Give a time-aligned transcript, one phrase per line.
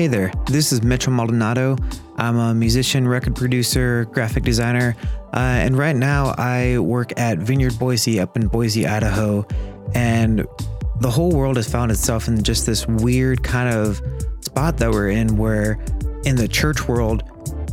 [0.00, 1.76] Hey there, this is Metro Maldonado.
[2.16, 4.96] I'm a musician, record producer, graphic designer,
[5.34, 9.46] uh, and right now I work at Vineyard Boise up in Boise, Idaho.
[9.94, 10.46] And
[11.00, 14.00] the whole world has found itself in just this weird kind of
[14.40, 15.72] spot that we're in where
[16.24, 17.22] in the church world,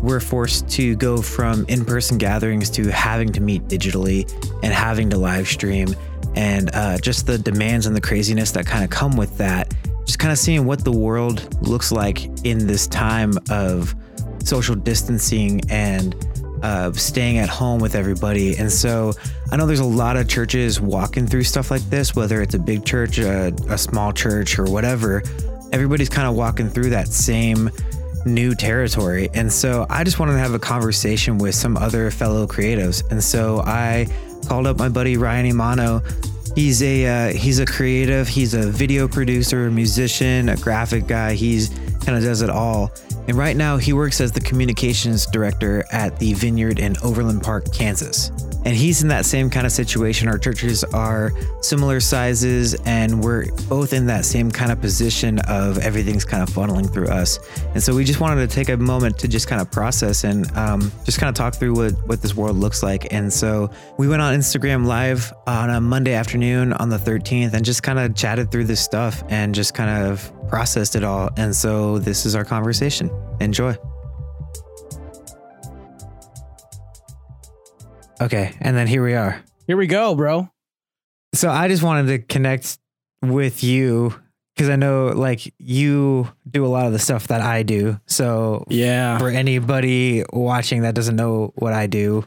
[0.01, 4.29] we're forced to go from in person gatherings to having to meet digitally
[4.63, 5.95] and having to live stream
[6.35, 9.73] and uh, just the demands and the craziness that kind of come with that
[10.07, 13.93] just kind of seeing what the world looks like in this time of
[14.39, 16.15] social distancing and
[16.63, 18.57] uh, staying at home with everybody.
[18.57, 19.13] And so
[19.51, 22.59] I know there's a lot of churches walking through stuff like this, whether it's a
[22.59, 25.21] big church, a, a small church, or whatever.
[25.73, 27.69] Everybody's kind of walking through that same
[28.25, 29.29] new territory.
[29.33, 33.09] And so I just wanted to have a conversation with some other fellow creatives.
[33.11, 34.07] And so I
[34.47, 36.01] called up my buddy Rian Emano
[36.57, 38.27] He's a uh, he's a creative.
[38.27, 41.33] He's a video producer, musician, a graphic guy.
[41.33, 41.69] He's
[42.03, 42.91] kind of does it all.
[43.27, 47.73] And right now, he works as the communications director at the Vineyard in Overland Park,
[47.73, 48.31] Kansas.
[48.65, 50.27] And he's in that same kind of situation.
[50.27, 55.77] Our churches are similar sizes, and we're both in that same kind of position of
[55.77, 57.39] everything's kind of funneling through us.
[57.73, 60.49] And so we just wanted to take a moment to just kind of process and
[60.57, 63.13] um, just kind of talk through what, what this world looks like.
[63.13, 67.63] And so we went on Instagram Live on a Monday afternoon on the 13th and
[67.63, 71.29] just kind of chatted through this stuff and just kind of processed it all.
[71.37, 73.09] And so this is our conversation.
[73.39, 73.75] Enjoy.
[78.19, 79.43] Okay, and then here we are.
[79.67, 80.49] Here we go, bro.
[81.35, 82.79] So I just wanted to connect
[83.21, 84.15] with you
[84.55, 87.99] because I know like you do a lot of the stuff that I do.
[88.07, 92.25] So yeah, for anybody watching that doesn't know what I do,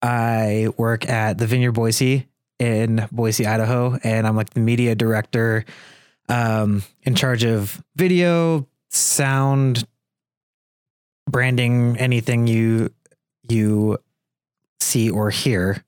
[0.00, 2.28] I work at the Vineyard Boise
[2.60, 5.64] in Boise, Idaho, and I'm like the media director,
[6.28, 9.86] um, in charge of video, sound,
[11.28, 12.90] branding, anything you
[13.48, 13.98] you
[14.80, 15.84] see or hear.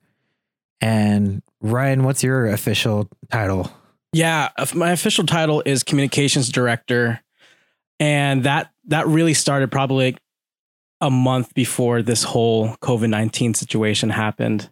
[0.81, 3.71] And Rian, what's your official title?
[4.13, 7.21] Yeah, my official title is communications director,
[8.01, 10.17] and that that really started probably
[11.01, 14.71] a month before this whole COVID nineteen situation happened.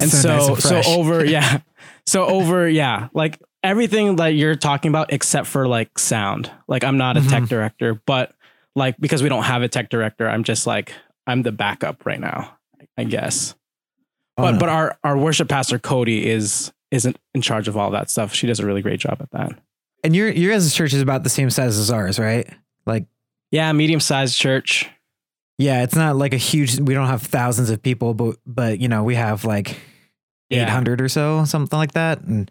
[0.00, 1.60] And so, so, nice and so over, yeah,
[2.06, 6.50] so over, yeah, like everything that you're talking about except for like sound.
[6.68, 7.30] Like I'm not a mm-hmm.
[7.30, 8.34] tech director, but
[8.76, 10.92] like because we don't have a tech director, I'm just like
[11.26, 12.56] I'm the backup right now,
[12.96, 13.56] I guess.
[14.36, 18.34] But but our our worship pastor Cody is isn't in charge of all that stuff.
[18.34, 19.58] She does a really great job at that.
[20.04, 22.48] And your your guys' church is about the same size as ours, right?
[22.86, 23.06] Like
[23.50, 24.88] yeah, medium sized church.
[25.56, 26.80] Yeah, it's not like a huge.
[26.80, 29.80] We don't have thousands of people, but but you know we have like
[30.50, 32.20] eight hundred or so, something like that.
[32.22, 32.50] And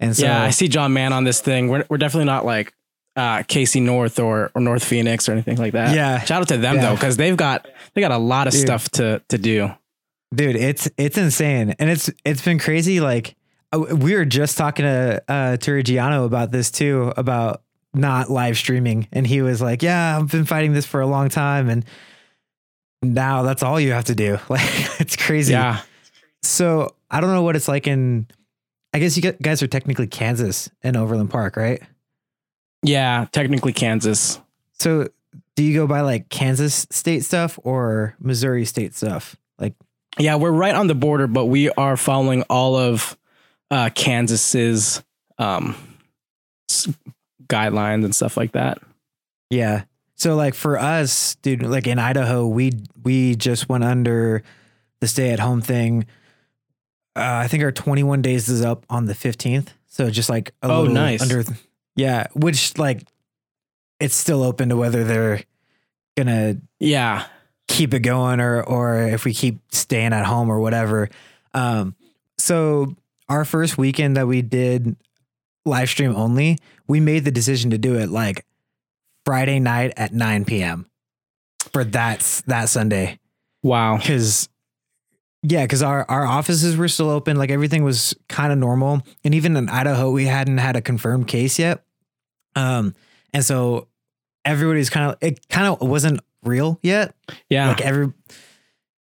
[0.00, 1.68] and so yeah, I see John Mann on this thing.
[1.68, 2.74] We're we're definitely not like
[3.16, 5.94] uh, KC North or or North Phoenix or anything like that.
[5.94, 6.82] Yeah, shout out to them yeah.
[6.82, 8.62] though because they've got they got a lot of Dude.
[8.62, 9.70] stuff to to do
[10.34, 13.36] dude it's it's insane and it's it's been crazy like
[13.72, 17.62] uh, we were just talking to uh Turigiano about this too about
[17.94, 21.28] not live streaming and he was like yeah I've been fighting this for a long
[21.28, 21.84] time and
[23.02, 25.82] now that's all you have to do like it's crazy yeah
[26.42, 28.26] so I don't know what it's like in
[28.96, 31.82] I guess you guys are technically Kansas and Overland Park right
[32.82, 34.40] yeah technically Kansas
[34.72, 35.08] so
[35.54, 39.74] do you go by like Kansas state stuff or Missouri state stuff like
[40.18, 43.16] yeah, we're right on the border, but we are following all of
[43.70, 45.02] uh, Kansas's
[45.38, 45.76] um,
[47.46, 48.78] guidelines and stuff like that.
[49.50, 49.84] Yeah.
[50.14, 54.42] So like for us, dude, like in Idaho, we we just went under
[55.00, 56.06] the stay at home thing.
[57.16, 59.68] Uh, I think our 21 days is up on the 15th.
[59.86, 61.22] So just like a oh, nice.
[61.22, 61.42] under
[61.94, 63.02] yeah, which like
[63.98, 65.40] it's still open to whether they're
[66.18, 67.26] gonna yeah
[67.66, 71.08] keep it going or or if we keep staying at home or whatever.
[71.54, 71.96] Um,
[72.36, 72.94] so
[73.30, 74.96] our first weekend that we did
[75.64, 78.44] live stream only, we made the decision to do it like
[79.24, 80.86] Friday night at 9 p.m.
[81.72, 83.18] for that that Sunday.
[83.62, 83.98] Wow.
[83.98, 84.50] Cuz
[85.48, 89.02] yeah, cuz our our offices were still open, like everything was kind of normal.
[89.24, 91.84] And even in Idaho, we hadn't had a confirmed case yet.
[92.54, 92.94] Um
[93.32, 93.88] and so
[94.44, 97.14] everybody's kind of it kind of wasn't real yet.
[97.48, 97.68] Yeah.
[97.68, 98.12] Like every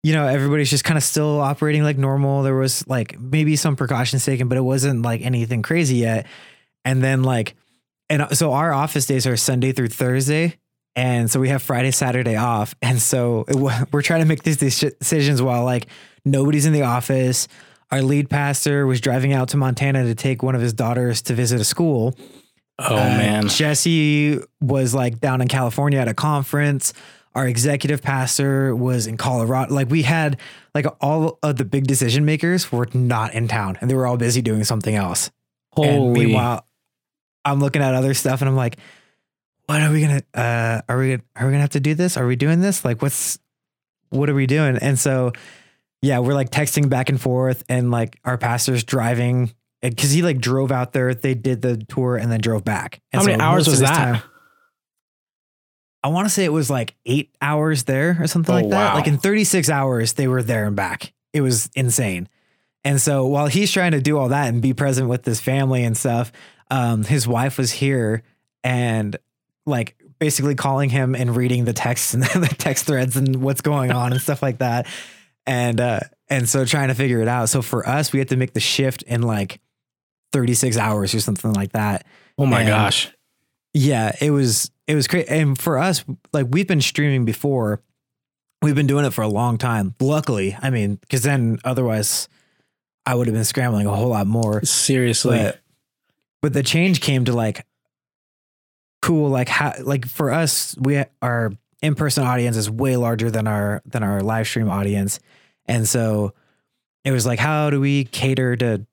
[0.03, 2.43] you know, everybody's just kind of still operating like normal.
[2.43, 6.27] There was like maybe some precautions taken, but it wasn't like anything crazy yet.
[6.83, 7.55] And then like
[8.09, 10.57] and so our office days are Sunday through Thursday.
[10.95, 12.75] And so we have Friday, Saturday off.
[12.81, 13.55] And so it,
[13.91, 15.87] we're trying to make these decisions while like
[16.25, 17.47] nobody's in the office.
[17.91, 21.33] Our lead pastor was driving out to Montana to take one of his daughters to
[21.33, 22.15] visit a school.
[22.79, 23.47] Oh Uh, man.
[23.47, 26.93] Jesse was like down in California at a conference.
[27.35, 29.73] Our executive pastor was in Colorado.
[29.73, 30.39] Like we had
[30.73, 34.17] like all of the big decision makers were not in town and they were all
[34.17, 35.29] busy doing something else.
[35.77, 36.25] And Holy.
[36.25, 36.65] meanwhile,
[37.43, 38.77] I'm looking at other stuff and I'm like,
[39.67, 42.17] what are we gonna uh are we are we gonna have to do this?
[42.17, 42.83] Are we doing this?
[42.85, 43.37] Like what's
[44.09, 44.77] what are we doing?
[44.77, 45.31] And so
[46.01, 50.39] yeah, we're like texting back and forth and like our pastor's driving because he like
[50.39, 53.01] drove out there, they did the tour and then drove back.
[53.11, 54.23] And How many so hours was that?
[56.03, 58.89] I want to say it was like eight hours there or something Oh, like that.
[58.91, 58.95] wow.
[58.95, 61.13] Like in 36 hours, they were there and back.
[61.33, 62.29] It was insane.
[62.83, 65.83] And so while he's trying to do all that and be present with his family
[65.83, 66.31] and stuff,
[66.69, 68.21] um, his wife was here
[68.63, 69.17] and
[69.65, 73.91] like basically calling him and reading the texts and the text threads and what's going
[73.91, 74.85] on and stuff like that.
[75.47, 75.99] And uh,
[76.29, 77.49] and so trying to figure it out.
[77.49, 79.59] So for us, we had to make the shift in like
[80.33, 82.05] 36 hours or something like that.
[82.37, 83.11] oh my and- gosh.
[83.77, 85.27] Yeah, it was it was crazy.
[85.27, 87.81] And for us, like we've been streaming before.
[88.61, 89.93] We've been doing it for a long time.
[89.99, 92.29] Luckily, I mean, because then otherwise
[93.05, 94.63] I would have been scrambling a whole lot more.
[94.63, 95.37] Seriously.
[95.37, 95.59] But
[96.41, 97.65] but the change came to like
[99.01, 101.51] cool, like how like for us, we our
[101.81, 105.19] in-person audience is way larger than our than our live stream audience.
[105.65, 106.33] And so
[107.03, 108.85] it was like, how do we cater to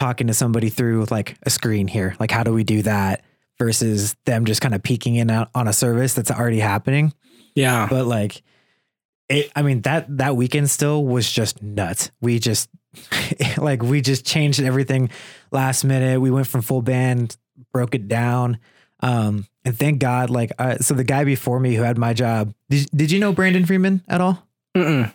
[0.00, 2.16] talking to somebody through like a screen here?
[2.18, 3.24] Like how do we do that
[3.58, 7.12] versus them just kind of peeking in out on a service that's already happening?
[7.54, 7.86] yeah.
[7.88, 8.42] But like
[9.28, 12.10] it I mean that that weekend still was just nuts.
[12.20, 12.68] We just
[13.56, 15.10] like we just changed everything
[15.50, 16.20] last minute.
[16.20, 17.36] We went from full band,
[17.72, 18.58] broke it down.
[19.02, 22.54] Um and thank God like uh, so the guy before me who had my job.
[22.68, 24.46] Did, did you know Brandon Freeman at all?
[24.76, 25.12] Mm-mm.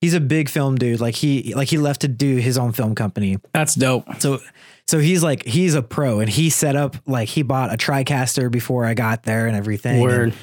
[0.00, 1.00] He's a big film dude.
[1.00, 3.38] Like he like he left to do his own film company.
[3.52, 4.06] That's dope.
[4.20, 4.40] So
[4.86, 8.50] so he's like he's a pro and he set up like he bought a TriCaster
[8.50, 9.96] before I got there and everything.
[9.96, 10.34] And Word.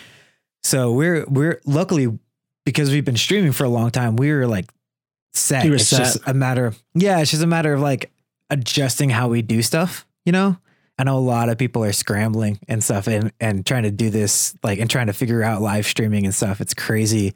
[0.64, 2.18] so we're we're luckily
[2.66, 4.72] because we've been streaming for a long time, we were like
[5.34, 5.66] set.
[5.66, 5.98] You were it's set.
[6.00, 8.12] just a matter of yeah, it's just a matter of like
[8.50, 10.58] adjusting how we do stuff, you know?
[11.00, 14.10] I know a lot of people are scrambling and stuff and and trying to do
[14.10, 16.60] this like and trying to figure out live streaming and stuff.
[16.62, 17.34] It's crazy.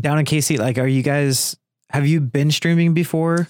[0.00, 1.56] Down in KC, like are you guys
[1.90, 3.48] have you been streaming before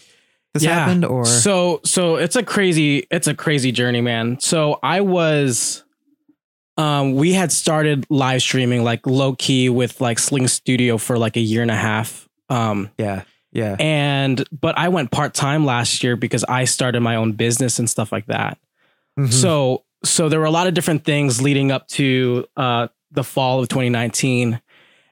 [0.54, 0.74] this Yeah.
[0.74, 4.40] happened or So so it's a crazy it's a crazy journey, man.
[4.40, 5.84] So I was
[6.76, 11.40] um we had started live streaming like low key with like SlingStudio for like a
[11.40, 12.28] year and a half.
[12.48, 13.22] Um yeah.
[13.52, 13.76] Yeah.
[13.78, 18.10] and but I went part-time last year because I started my own business and stuff
[18.10, 18.58] like that.
[19.18, 19.32] Mhm.
[19.32, 23.60] So so there were a lot of different things leading up to uh the fall
[23.60, 24.60] of 2019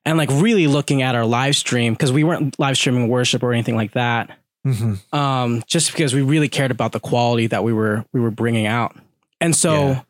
[0.05, 3.53] and like really looking at our live stream because we weren't live streaming worship or
[3.53, 4.99] anything like that Mhm.
[5.15, 8.67] um, just because we really cared about the quality that we were we were bringing
[8.67, 8.95] out,
[9.41, 10.01] and so Yeah.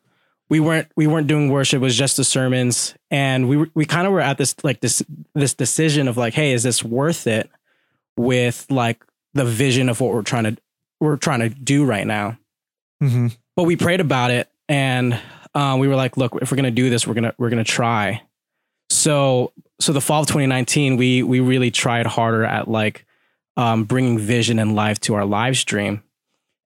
[0.49, 3.85] we weren't we weren't doing worship; it was just the sermons, and we were, we
[3.85, 5.01] kind of were at this like this
[5.33, 7.49] this decision of like, hey, is this worth it
[8.15, 9.03] with like
[9.33, 10.57] the vision of what we're trying to
[10.99, 12.37] we're trying to do right now?
[13.01, 13.35] Mhm.
[13.55, 15.19] But we prayed about it, and
[15.53, 18.21] uh, we were like, look, if we're gonna do this, we're gonna we're gonna try.
[18.89, 23.05] So so the fall of 2019, we we really tried harder at like
[23.57, 26.03] um, bringing vision and life to our live stream,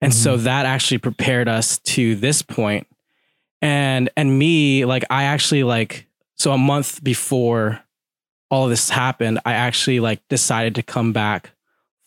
[0.01, 2.87] and so that actually prepared us to this point.
[3.61, 7.81] And and me, like I actually like so a month before
[8.49, 11.51] all of this happened, I actually like decided to come back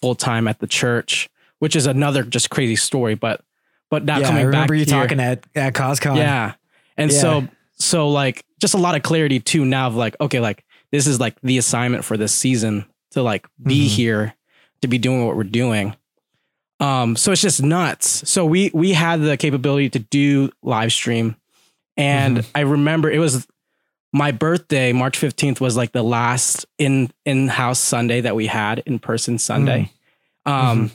[0.00, 1.28] full time at the church,
[1.58, 3.14] which is another just crazy story.
[3.14, 3.42] But
[3.90, 6.16] but not yeah, coming I remember back you here- talking at at CosCon.
[6.16, 6.54] yeah.
[6.96, 7.18] And Yeah.
[7.20, 11.06] so so like just a lot of clarity too now of like, okay, like this
[11.06, 13.88] is like the assignment for this season to like be Mhm.
[13.90, 14.34] here,
[14.82, 15.94] to be doing what we're doing.
[16.78, 18.28] Um, so it's just nuts.
[18.28, 21.36] So we we had the capability to do live stream.
[21.96, 22.50] And Mm-hmm.
[22.54, 23.46] I remember it was
[24.12, 28.98] my birthday, March 15th, was like the last in in-house Sunday that we had in
[28.98, 29.90] person Sunday.
[30.46, 30.50] Mm.
[30.52, 30.94] Um Mm-hmm.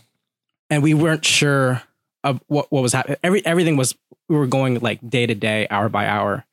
[0.72, 1.84] and we weren't sure
[2.26, 3.18] of what, what was happening.
[3.24, 3.96] Every everything was
[4.28, 6.46] we were going like day to day, hour by hour.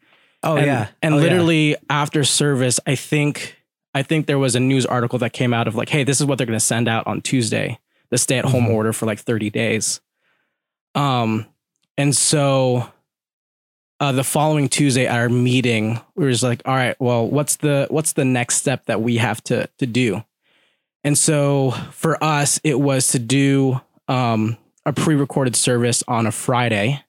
[0.44, 0.88] Oh and, yeah.
[1.02, 1.22] And Oh, yeah.
[1.24, 3.56] literally after service, I think
[3.94, 6.26] I think there was a news article that came out of like, hey, this is
[6.26, 7.78] what they're gonna send out on Tuesday,
[8.10, 8.74] the stay at home Mhm.
[8.74, 10.00] order for like 30 days.
[10.94, 11.46] Um,
[11.96, 12.90] and so
[14.00, 17.56] uh, the following Tuesday at our meeting, we were just like, all right, well, what's
[17.56, 20.24] the what's the next step that we have to to do?
[21.04, 27.02] And so for us, it was to do um, a pre-recorded service on a Friday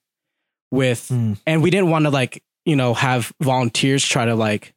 [0.70, 1.38] with, Mm.
[1.46, 4.74] and we didn't want to like you know have volunteers try to like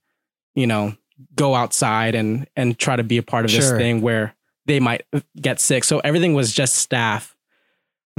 [0.56, 0.96] you know
[1.36, 4.36] go outside and and try to be a part of this thing where
[4.66, 5.04] they might
[5.40, 5.84] get sick.
[5.84, 7.36] So everything was just staff.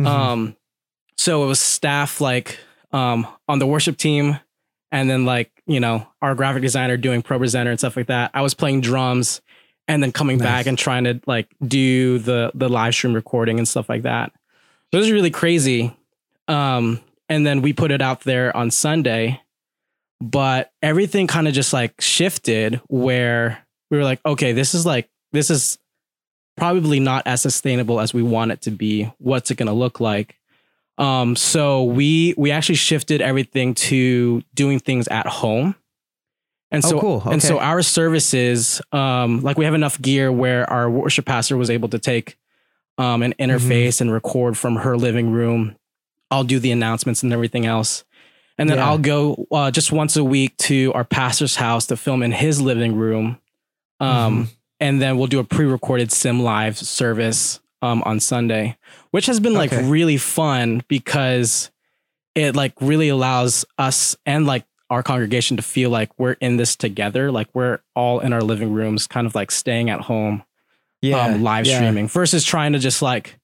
[0.00, 0.06] Mhm.
[0.06, 0.56] Um,
[1.16, 2.58] so it was staff like
[2.92, 4.38] um, on the worship team,
[4.90, 8.30] and then like you know our graphic designer doing ProPresenter and stuff like that.
[8.32, 9.42] I was playing drums,
[9.86, 10.46] and then coming Nice.
[10.46, 14.32] back and trying to like do the the live stream recording and stuff like that.
[14.92, 15.94] So it was really crazy.
[16.46, 19.40] Um, and then we put it out there on Sunday,
[20.20, 23.58] but everything kind of just like shifted where
[23.90, 25.78] we were like, okay, this is like this is
[26.56, 29.12] probably not as sustainable as we want it to be.
[29.18, 30.36] What's it going to look like?
[30.96, 35.74] Um, so we we actually shifted everything to doing things at home.
[36.70, 37.22] And Oh, so cool.
[37.30, 41.70] and so our services, um, like we have enough gear where our worship pastor was
[41.70, 42.36] able to take
[42.98, 45.76] um, an interface and record from her living room.
[46.30, 48.04] I'll do the announcements and everything else.
[48.58, 48.86] And then Yeah.
[48.88, 52.60] I'll go uh, just once a week to our pastor's house to film in his
[52.60, 53.38] living room.
[54.00, 54.48] Um, Mhm.
[54.80, 58.76] And then we'll do a pre recorded Sim Live service um, on Sunday,
[59.10, 59.88] which has been like Okay.
[59.88, 61.70] really fun because
[62.34, 66.74] it like really allows us and like our congregation to feel like we're in this
[66.76, 67.30] together.
[67.32, 70.42] Like we're all in our living rooms, kind of like staying at home
[71.02, 71.76] yeah, um, live yeah.
[71.76, 73.38] streaming versus trying to just like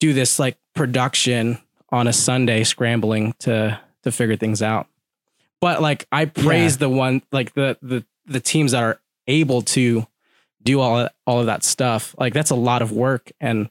[0.00, 1.58] do this like production
[1.90, 4.86] on a Sunday, scrambling to to figure things out.
[5.60, 10.06] But like I praise the one like the the the teams that are able to
[10.62, 12.14] do all of, all of that stuff.
[12.18, 13.68] Like that's a lot of work and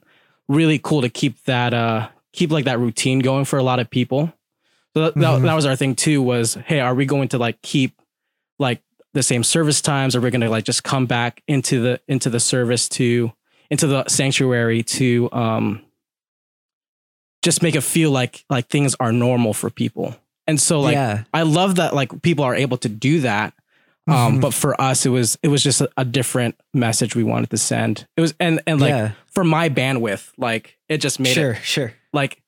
[0.48, 3.88] really cool to keep that uh keep like that routine going for a lot of
[3.90, 4.32] people.
[4.94, 5.42] So that, that, Mhm.
[5.42, 8.00] that was our thing too was hey, are we going to like keep
[8.58, 8.80] like
[9.14, 10.14] the same service times?
[10.14, 13.32] Are we going to like just come back into the into the service to
[13.70, 15.80] into the sanctuary to um
[17.42, 20.14] just make it feel like like things are normal for people.
[20.46, 21.24] And so like yeah.
[21.32, 23.54] I love that like people are able to do that.
[24.06, 24.40] Um, Mhm.
[24.42, 27.56] but for us it was it was just a, a different message we wanted to
[27.56, 28.06] send.
[28.16, 31.62] It was and and like yeah, for my bandwidth, like it just made sure, it
[31.62, 31.94] sure.
[32.12, 32.42] like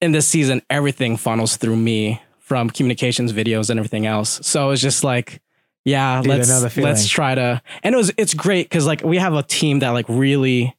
[0.00, 4.40] in this season everything funnels through me from communications videos and everything else.
[4.46, 5.42] So it's just like
[5.84, 6.90] yeah, Dude, let's know the feeling.
[6.90, 9.90] let's try to and it was it's great cuz like we have a team that
[9.90, 10.74] like really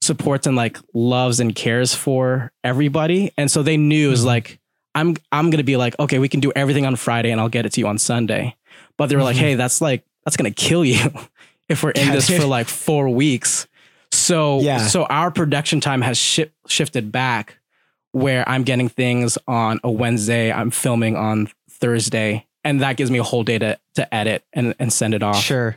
[0.00, 3.32] supports and like loves and cares for everybody.
[3.36, 4.26] And so they knew it was Mhm.
[4.26, 4.58] like
[4.94, 7.48] I'm I'm going to be like okay, we can do everything on Friday and I'll
[7.48, 8.54] get it to you on Sunday.
[8.96, 9.40] But they were like, Mhm.
[9.40, 10.98] "Hey, that's like that's going to kill you
[11.68, 13.66] if we're in this for like 4 weeks."
[14.10, 14.78] So Yeah.
[14.78, 17.58] so our production time has shi- shifted back
[18.12, 23.18] where I'm getting things on a Wednesday, I'm filming on Thursday, and that gives me
[23.18, 25.42] a whole day to to edit and and send it off.
[25.42, 25.76] Sure.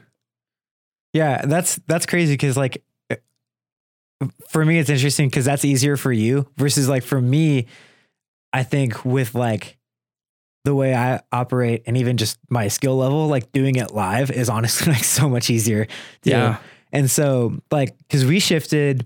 [1.14, 3.18] Yeah, that's that's crazy because like eh,
[4.50, 7.68] for me it's interesting because that's easier for you versus like for me,
[8.54, 9.78] I think with like
[10.64, 14.48] the way I operate and even just my skill level, like doing it live is
[14.50, 15.88] honestly like so much easier.
[16.22, 16.30] do.
[16.30, 16.58] Yeah.
[16.94, 19.06] And so like because we shifted,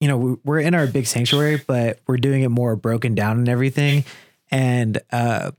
[0.00, 3.38] you know, we- we're in our big sanctuary, but we're doing it more broken down
[3.38, 4.04] and everything.
[4.50, 5.52] And uh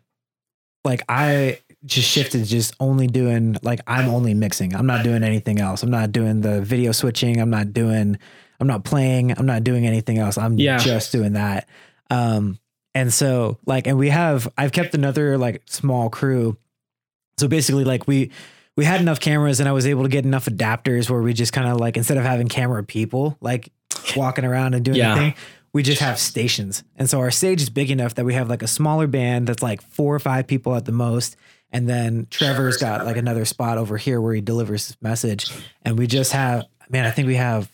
[0.87, 4.75] like I just shifted just only doing like I'm only mixing.
[4.75, 5.83] I'm not doing anything else.
[5.83, 7.39] I'm not doing the video switching.
[7.39, 8.17] I'm not doing
[8.59, 9.37] I'm not playing.
[9.37, 10.37] I'm not doing anything else.
[10.39, 10.77] I'm Yeah.
[10.79, 11.67] just doing that.
[12.09, 12.57] Um
[12.95, 16.57] and so like and we have I've kept another like small crew.
[17.37, 18.31] So basically like we
[18.75, 21.53] we had enough cameras and I was able to get enough adapters where we just
[21.53, 23.69] kind of like instead of having camera people like
[24.15, 25.13] walking around and doing Yeah.
[25.13, 25.33] the thing,
[25.73, 26.83] we just have stations.
[26.95, 29.61] And so our stage is big enough that we have like a smaller band that's
[29.61, 31.35] like four or five people at the most.
[31.71, 35.51] And then Trevor's got like another spot over here where he delivers his message.
[35.83, 37.69] And we just have, man, I think we have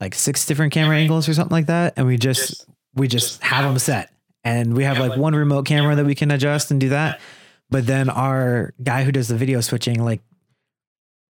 [0.00, 1.94] like six different camera angles or something like that.
[1.96, 4.12] And we just, we just have them set.
[4.44, 7.20] And we have like one remote camera that we can adjust and do that.
[7.70, 10.20] But then our guy who does the video switching, like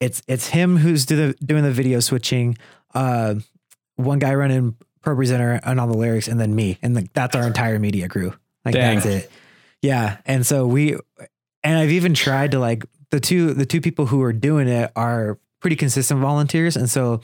[0.01, 2.57] it's it's him who's do the, doing the video switching.
[2.95, 3.37] Uh,
[3.97, 7.47] one guy running ProPresenter and all the lyrics, and then me, and like that's our
[7.47, 8.33] entire media crew.
[8.65, 8.97] Like Dang.
[8.97, 9.31] that's it.
[9.81, 10.97] Yeah, and so we,
[11.63, 14.93] and I've even tried to like the two the two people who are doing it
[14.97, 17.21] are pretty consistent volunteers, and so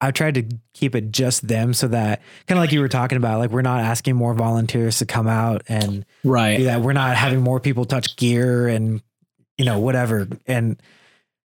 [0.00, 3.16] I've tried to keep it just them so that kind of like you were talking
[3.16, 6.60] about, like we're not asking more volunteers to come out and Right.
[6.60, 9.00] yeah, we're not having more people touch gear and
[9.56, 10.28] you know whatever.
[10.46, 10.80] And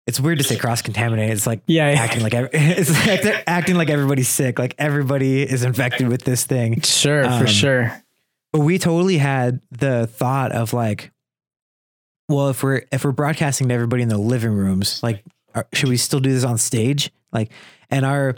[0.06, 1.36] it's weird to say cross contaminated.
[1.36, 1.90] It's like Yeah.
[1.92, 2.00] yeah.
[2.00, 6.44] acting like it's like they're acting like everybody's sick, like everybody is infected with this
[6.44, 6.80] thing.
[6.82, 8.00] Sure, Um, for sure.
[8.52, 11.10] But we totally had the thought of like,
[12.28, 15.88] well, if we're if we're broadcasting to everybody in the living rooms, like, are, should
[15.88, 17.10] we still do this on stage?
[17.32, 17.50] Like,
[17.90, 18.34] and our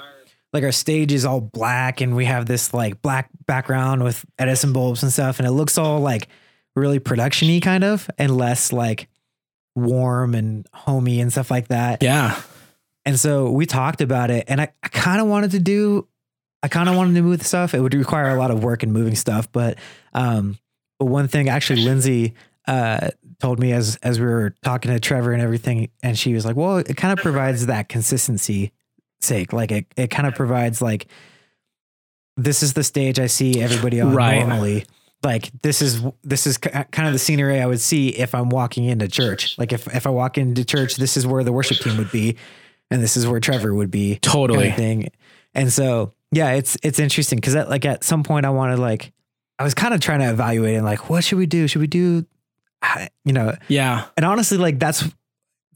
[0.52, 4.72] like our stage is all black, and we have this like black background with Edison
[4.72, 6.28] bulbs and stuff, and it looks all like
[6.74, 9.08] really production-y kind of, and less like
[9.76, 12.02] warm and homey and stuff like that.
[12.02, 12.40] Yeah.
[13.04, 16.08] And so we talked about it, and I, I kind of wanted to do,
[16.64, 17.72] I kind of wanted to move stuff.
[17.74, 19.78] It would require a lot of work and moving stuff, but,
[20.12, 20.58] um,
[20.98, 22.34] But one thing, actually, Lindsay
[22.66, 26.44] uh, told me as as we were talking to Trevor and everything, and she was
[26.46, 28.72] like, "Well, it kind of provides that consistency
[29.20, 29.52] sake.
[29.52, 31.06] Like it, it kind of provides like
[32.36, 34.40] this is the stage I see everybody on Right.
[34.46, 34.84] normally.
[35.22, 38.84] Like this is this is kind of the scenery I would see if I'm walking
[38.84, 39.58] into church.
[39.58, 42.36] Like if if I walk into church, this is where the worship team would be,
[42.90, 44.58] and this is where Trevor would be Totally.
[44.58, 45.10] kind of thing.
[45.54, 49.12] And so, yeah, it's it's interesting because at, like at some point I wanted like
[49.58, 51.66] I was kind of trying to evaluate and like what should we do?
[51.66, 52.26] Should we do,
[52.82, 53.56] ah, you know?
[53.68, 54.04] Yeah.
[54.16, 55.04] And honestly, like that's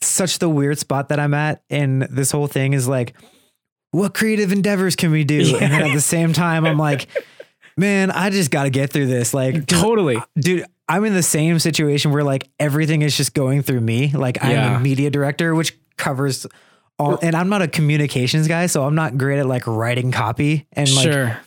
[0.03, 3.15] such the weird spot that I'm at in this whole thing is like,
[3.91, 5.57] what creative endeavors can we do?
[5.57, 7.09] And at the same time, I'm like,
[7.81, 9.35] man, I just got to get through this.
[9.35, 10.23] Like, Totally.
[10.39, 14.43] dude i'm in the same situation where like everything is just going through me like
[14.45, 16.47] i'm a media director which covers
[16.99, 20.67] all and i'm not a communications guy so i'm not great at like writing copy
[20.73, 21.39] and like sure.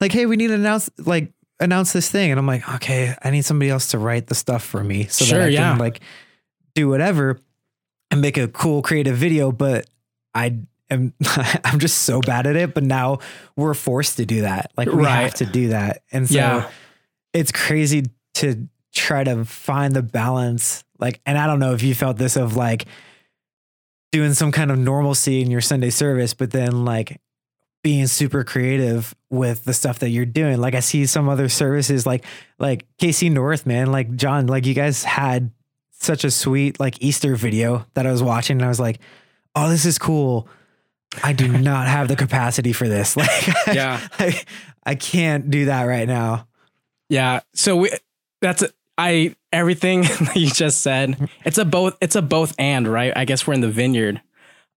[0.00, 3.30] like hey we need to announce like announce this thing and i'm like okay i
[3.30, 5.70] need somebody else to write the stuff for me so Sure, that i yeah.
[5.70, 6.00] can like
[6.74, 7.38] do whatever
[8.10, 9.86] and make a cool creative video but
[10.34, 10.58] i
[10.92, 11.12] am
[11.64, 13.18] i'm just so bad at it but now
[13.56, 14.70] we're forced to do that.
[14.76, 16.02] Like we have to do that.
[16.12, 16.70] And so Yeah.
[17.32, 20.84] it's crazy to try to find the balance.
[20.98, 22.86] Like and i don't know if you felt this of like
[24.12, 27.20] doing some kind of normalcy in your sunday service but then like
[27.82, 30.60] being super creative with the stuff that you're doing.
[30.60, 32.24] Like i see some other services like
[32.58, 33.90] like kc north man.
[33.90, 35.50] Like john like you guys had
[35.90, 38.98] such a sweet like easter video that i was watching and i was like
[39.54, 40.48] oh this is cool
[41.22, 44.00] i do not have the capacity for this like Yeah.
[44.18, 44.42] I,
[44.84, 46.46] I can't do that right now
[47.08, 47.40] Yeah.
[47.54, 47.90] So we,
[48.40, 48.64] that's
[48.98, 51.28] I everything that you just said.
[51.44, 51.96] It's a both.
[52.00, 53.12] It's a both and right.
[53.16, 54.20] I guess we're in the vineyard.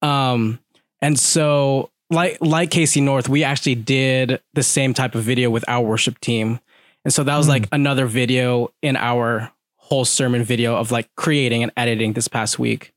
[0.03, 0.59] Um,
[1.01, 5.65] and so like like KC North, we actually did the same type of video with
[5.69, 6.61] our worship team,
[7.05, 7.51] and so that was Hmm.
[7.53, 12.59] like another video in our whole sermon video of like creating and editing this past
[12.59, 12.93] week.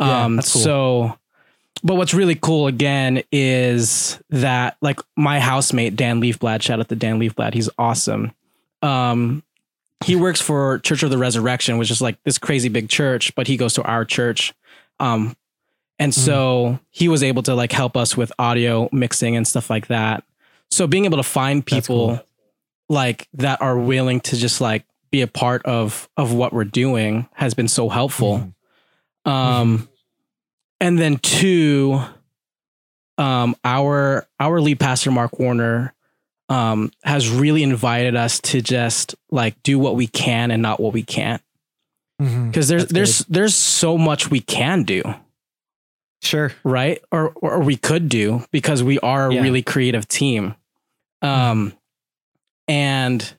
[0.00, 0.62] Yeah, Um, that's cool.
[0.62, 1.18] so.
[1.82, 6.96] But what's really cool again is that like my housemate Dan Leafblad, shout out to
[6.96, 8.32] Dan Leafblad, he's awesome
[8.82, 9.42] um
[10.04, 13.46] he works for Church of the Resurrection, which is like this crazy big church, but
[13.46, 14.52] he goes to our church.
[14.98, 15.36] Um
[15.98, 19.86] and so he was able to like help us with audio mixing and stuff like
[19.86, 20.24] that.
[20.70, 22.26] So being able to find people cool.
[22.88, 27.28] like that are willing to just like be a part of of what we're doing
[27.34, 28.52] has been so helpful.
[29.24, 29.30] Mhm.
[29.30, 29.88] Um,
[30.82, 31.98] and then two,
[33.16, 35.94] um, our our lead pastor Mark Warner,
[36.48, 40.92] um, has really invited us to just like do what we can and not what
[40.92, 41.40] we can't,
[42.18, 45.02] because there's That's there's there's so much we can do,
[46.22, 46.52] Sure.
[46.64, 47.00] right?
[47.12, 49.40] Or or we could do because we are a Yeah.
[49.42, 50.54] really creative team,
[51.22, 51.72] um,
[52.68, 53.34] and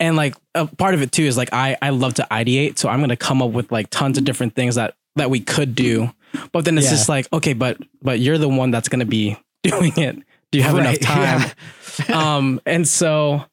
[0.00, 2.88] and like a part of it too is like I I love to ideate, so
[2.90, 6.12] I'm gonna come up with like tons of different things that that we could do,
[6.52, 6.92] but then it's Yeah.
[6.92, 10.16] just like okay, but but you're the one that's gonna be doing it.
[10.50, 11.50] Do you have enough time?
[12.08, 12.36] yeah.
[12.36, 13.44] um and so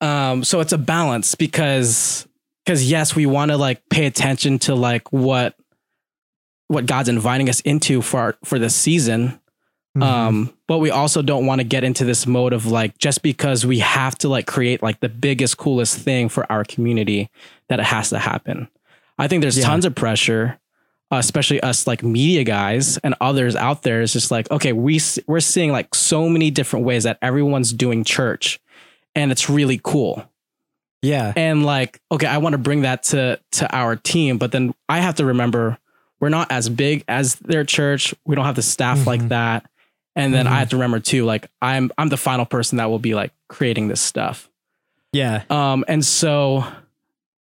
[0.00, 2.26] um so it's a balance because
[2.64, 5.54] because yes we want to like pay attention to like what
[6.68, 9.40] what god's inviting us into for our, for this season
[9.96, 10.02] Mhm.
[10.02, 13.64] um but we also don't want to get into this mode of like just because
[13.64, 17.30] we have to like create like the biggest coolest thing for our community
[17.68, 18.68] that it has to happen
[19.18, 19.66] i think there's Yeah.
[19.66, 20.58] tons of pressure
[21.14, 25.00] uh, especially us like media guys and others out there is just like okay we
[25.26, 28.58] we're seeing like so many different ways that everyone's doing church
[29.14, 30.28] and it's really cool
[31.02, 31.32] yeah.
[31.36, 35.00] and like okay i want to bring that to to our team but then i
[35.00, 35.78] have to remember
[36.20, 39.28] we're not as big as their church we don't have the staff like Mhm.
[39.28, 39.70] that
[40.16, 40.50] and then Mhm.
[40.50, 43.32] i have to remember too like i'm i'm the final person that will be like
[43.48, 44.48] creating this stuff
[45.12, 45.42] Yeah.
[45.50, 46.64] um and so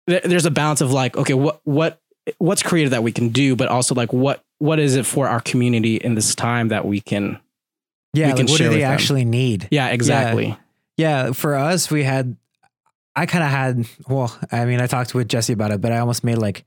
[0.07, 1.99] th- there's a balance of like okay what what
[2.37, 5.39] what's creative that we can do but also like what what is it for our
[5.41, 7.39] community in this time that we can
[8.13, 8.27] Yeah.
[8.27, 8.91] we Like, can what share do they them.
[8.91, 9.67] actually need?
[9.71, 10.57] yeah exactly
[10.97, 11.31] Yeah.
[11.31, 12.35] For us, we had,
[13.15, 15.99] I kind of had, well, I mean, I talked with Jesse about it, but I
[15.99, 16.65] almost made like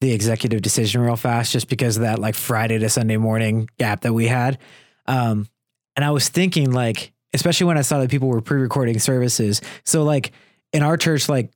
[0.00, 4.00] the executive decision real fast just because of that like Friday to Sunday morning gap
[4.00, 4.58] that we had.
[5.06, 5.46] Um,
[5.94, 9.60] and I was thinking like, especially when I saw that people were pre-recording services.
[9.84, 10.32] So like
[10.72, 11.52] in our church, like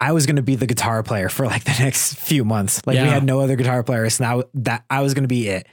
[0.00, 2.80] I was going to be the guitar player for like the next few months.
[2.86, 4.20] Like we had no other guitar players.
[4.20, 5.66] Now that I was going to be it.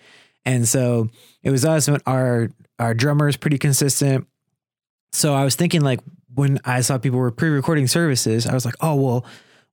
[0.45, 1.09] And so
[1.43, 1.87] it was us.
[1.87, 4.27] and Our our drummer is pretty consistent.
[5.13, 5.99] So I was thinking like
[6.33, 9.25] when I saw people were pre-recording services, I was like, oh well,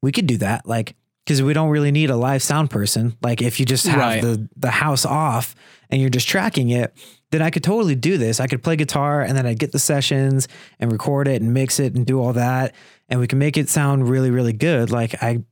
[0.02, 0.66] we could do that.
[0.66, 3.16] Like because we don't really need a live sound person.
[3.22, 4.22] Like if you just have Right.
[4.22, 5.54] the the house off
[5.90, 6.92] and you're just tracking it,
[7.30, 8.40] then I could totally do this.
[8.40, 10.46] I could play guitar and then I'd get the sessions
[10.78, 12.74] and record it and mix it and do all that.
[13.12, 14.90] And we can make it sound really, really good.
[14.90, 15.44] Like I,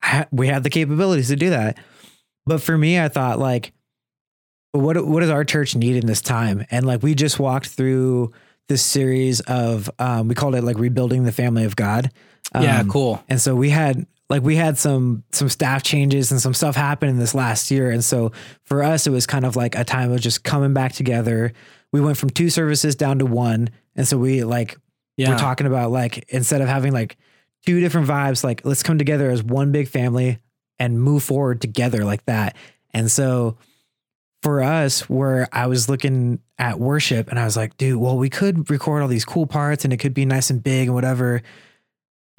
[0.00, 1.76] I we have the capabilities to do that.
[2.46, 3.72] But for me, I thought like,
[4.70, 6.64] what what does our church need in this time?
[6.70, 8.32] And like we just walked through
[8.68, 12.12] this series of um, we called it like rebuilding the family of God.
[12.54, 13.22] Um, yeah, cool.
[13.28, 17.08] And so we had like we had some some staff changes and some stuff happen
[17.08, 17.90] in this last year.
[17.90, 18.30] And so
[18.62, 21.52] for us, it was kind of like a time of just coming back together.
[21.92, 23.70] We went from two services down to one.
[23.96, 24.78] And so we like
[25.20, 25.30] Yeah.
[25.30, 27.16] we're talking about like instead of having like
[27.66, 30.38] two different vibes, like let's come together as one big family
[30.78, 32.56] and move forward together like that.
[32.92, 33.58] And so
[34.42, 38.30] for us, where I was looking at worship and I was like, dude, well, we
[38.30, 41.42] could record all these cool parts and it could be nice and big and whatever.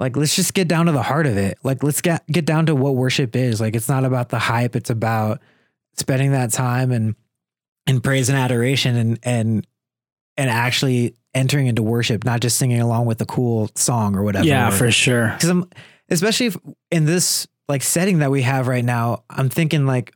[0.00, 1.58] Like, let's just get down to the heart of it.
[1.62, 3.60] Like, let's get get down to what worship is.
[3.60, 4.74] Like, it's not about the hype.
[4.74, 5.40] It's about
[5.96, 7.14] spending that time and
[7.86, 9.66] and praise and adoration and and
[10.36, 14.44] and actually entering into worship, not just singing along with a cool song or whatever.
[14.46, 15.30] yeah, for sure.
[15.30, 15.68] because I'm
[16.08, 16.56] especially if
[16.90, 19.24] in this like setting that we have right now.
[19.30, 20.12] I'm thinking like,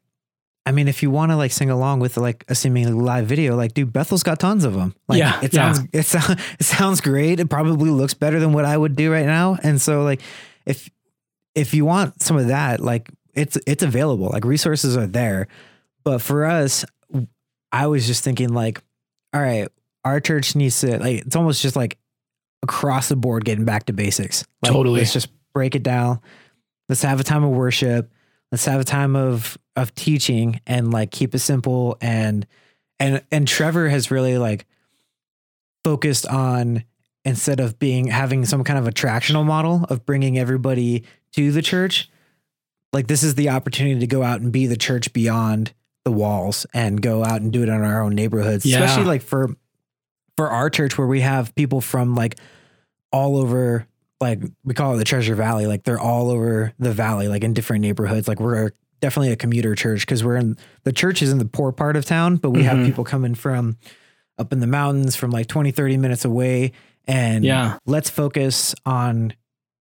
[0.67, 3.57] I mean, if you want to like sing along with like a seemingly live video,
[3.57, 4.95] like dude, Bethel's got tons of them.
[5.09, 5.73] Like, Yeah, it yeah.
[5.73, 7.41] sounds it sounds it sounds great.
[7.41, 9.57] It probably looks better than what I would do right now.
[9.63, 10.21] And so like,
[10.67, 10.91] if
[11.55, 14.29] if you want some of that, like it's it's available.
[14.29, 15.47] Like resources are there.
[16.05, 16.85] But for us,
[17.73, 18.83] I was just thinking like,
[19.33, 19.69] all right,
[20.07, 21.99] our church needs to like it's almost just like
[22.63, 24.45] across the board getting back to basics.
[24.63, 25.01] Like, Totally.
[25.01, 26.21] Let's just break it down.
[26.89, 28.11] Let's have a time of worship.
[28.53, 32.47] Let's have a time of of teaching and like keep it simple and
[32.99, 34.65] and and Trevor has really like
[35.85, 36.85] focused on
[37.25, 42.09] instead of being having some kind of attractional model of bringing everybody to the church
[42.93, 45.73] like this is the opportunity to go out and be the church beyond
[46.05, 48.79] the walls and go out and do it in our own neighborhoods Yeah.
[48.83, 49.55] especially like for
[50.37, 52.39] for our church where we have people from like
[53.13, 53.87] all over
[54.21, 57.53] like we call it the treasure valley like they're all over the valley like in
[57.55, 58.71] different neighborhoods like we're
[59.01, 62.05] definitely a commuter church because we're in the church is in the poor part of
[62.05, 62.87] town but we have Mhm.
[62.87, 63.77] people coming from
[64.39, 66.73] up in the mountains from like 20 30 minutes away
[67.07, 67.79] and Yeah.
[67.87, 69.33] let's focus on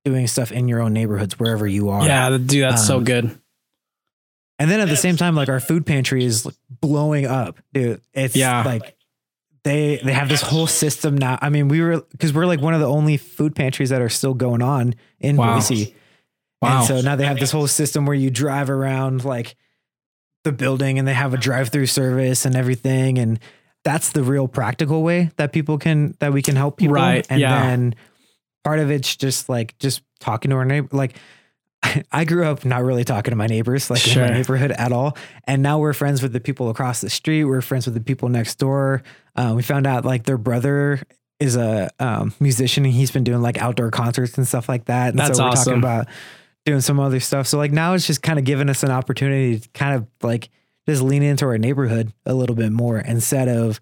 [0.06, 3.38] doing stuff in your own neighborhoods wherever you are Yeah, dude, that's so Um, good.
[4.60, 8.02] and then at the same time like our food pantry is like, blowing up dude
[8.14, 8.64] it's Yeah.
[8.64, 8.95] like
[9.66, 12.74] they they have this whole system now i mean we were because we're like one
[12.74, 15.56] of the only food pantries that are still going on in Wow.
[15.56, 15.94] boise
[16.62, 16.78] Wow.
[16.80, 19.56] and so now they have this whole system where you drive around like
[20.46, 23.40] the building and they have a drive-through service and everything and
[23.84, 27.42] that's the real practical way that people can that we can help people Right, and
[27.42, 27.68] yeah.
[27.68, 27.96] then
[28.64, 31.18] part of it's just like just talking to our neighbor like
[32.12, 35.18] I grew up not really talking to my neighbors like in my neighborhood at all
[35.46, 38.30] and now we're friends with the people across the street we're friends with the people
[38.30, 39.04] next door
[39.36, 41.02] uh, we found out like their brother
[41.40, 45.10] is a um, musician and he's been doing like outdoor concerts and stuff like that
[45.10, 45.66] and That's so we're awesome.
[45.66, 46.08] talking about
[46.66, 47.48] doing some other stuff.
[47.48, 50.50] So like now it's just kind of giving us an opportunity to kind of like
[50.88, 53.80] just lean into our neighborhood a little bit more instead of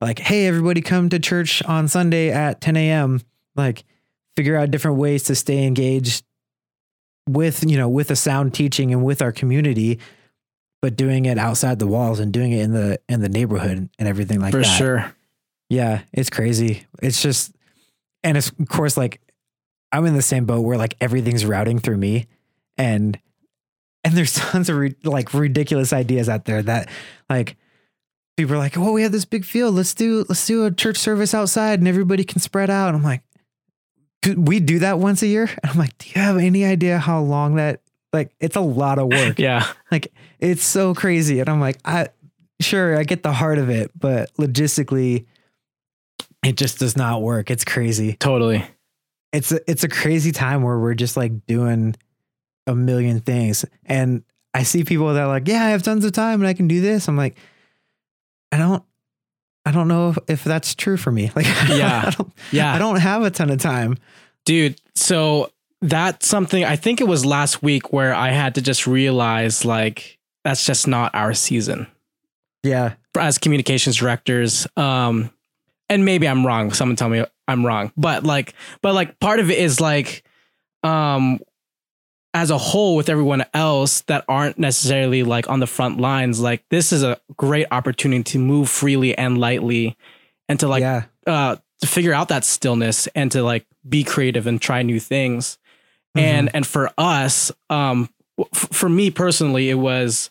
[0.00, 3.20] like, hey, everybody come to church on Sunday at 10 a.m.
[3.56, 3.84] Like
[4.36, 6.24] figure out different ways to stay engaged
[7.28, 9.98] with, you know, with a sound teaching and with our community,
[10.82, 14.08] but doing it outside the walls and doing it in the in the neighborhood and
[14.08, 14.66] everything like For that.
[14.66, 15.16] For sure.
[15.70, 16.86] Yeah, it's crazy.
[17.02, 17.54] It's just,
[18.22, 19.20] and it's of course like
[19.90, 22.26] I'm in the same boat where like everything's routing through me,
[22.76, 23.18] and
[24.02, 26.88] and there's tons of re- like ridiculous ideas out there that
[27.30, 27.56] like
[28.36, 29.74] people are like, well, we have this big field.
[29.74, 32.88] Let's do let's do a church service outside, and everybody can spread out.
[32.88, 33.22] And I'm like,
[34.26, 35.48] we do that once a year?
[35.62, 37.80] And I'm like, do you have any idea how long that?
[38.12, 39.38] Like, it's a lot of work.
[39.38, 39.66] Yeah.
[39.90, 41.40] Like it's so crazy.
[41.40, 42.08] And I'm like, I
[42.60, 45.26] sure I get the heart of it, but logistically
[46.44, 47.50] it just does not work.
[47.50, 48.14] It's crazy.
[48.14, 48.64] Totally.
[49.32, 51.96] It's a, it's a crazy time where we're just like doing
[52.66, 53.64] a million things.
[53.84, 56.54] And I see people that are like, yeah, I have tons of time and I
[56.54, 57.08] can do this.
[57.08, 57.36] I'm like,
[58.52, 58.84] I don't
[59.66, 61.30] I don't know if, that's true for me.
[61.36, 62.04] Like Yeah.
[62.06, 62.74] I don't, Yeah.
[62.74, 63.96] I don't have a ton of time.
[64.44, 65.50] Dude, so
[65.80, 70.18] that's something I think it was last week where I had to just realize like
[70.44, 71.86] that's just not our season
[72.62, 72.94] Yeah.
[73.18, 74.66] as communications directors.
[74.76, 75.30] Um
[75.90, 76.72] and maybe I'm wrong.
[76.72, 77.92] Someone tell me I'm wrong.
[77.96, 80.24] But like but like part of it is like
[80.82, 81.40] um
[82.34, 86.64] as a whole with everyone else that aren't necessarily like on the front lines, like
[86.68, 89.96] this is a great opportunity to move freely and lightly
[90.48, 91.04] and to like yeah.
[91.26, 95.58] uh to figure out that stillness and to like be creative and try new things
[96.14, 100.30] and and for us um f- for me personally it was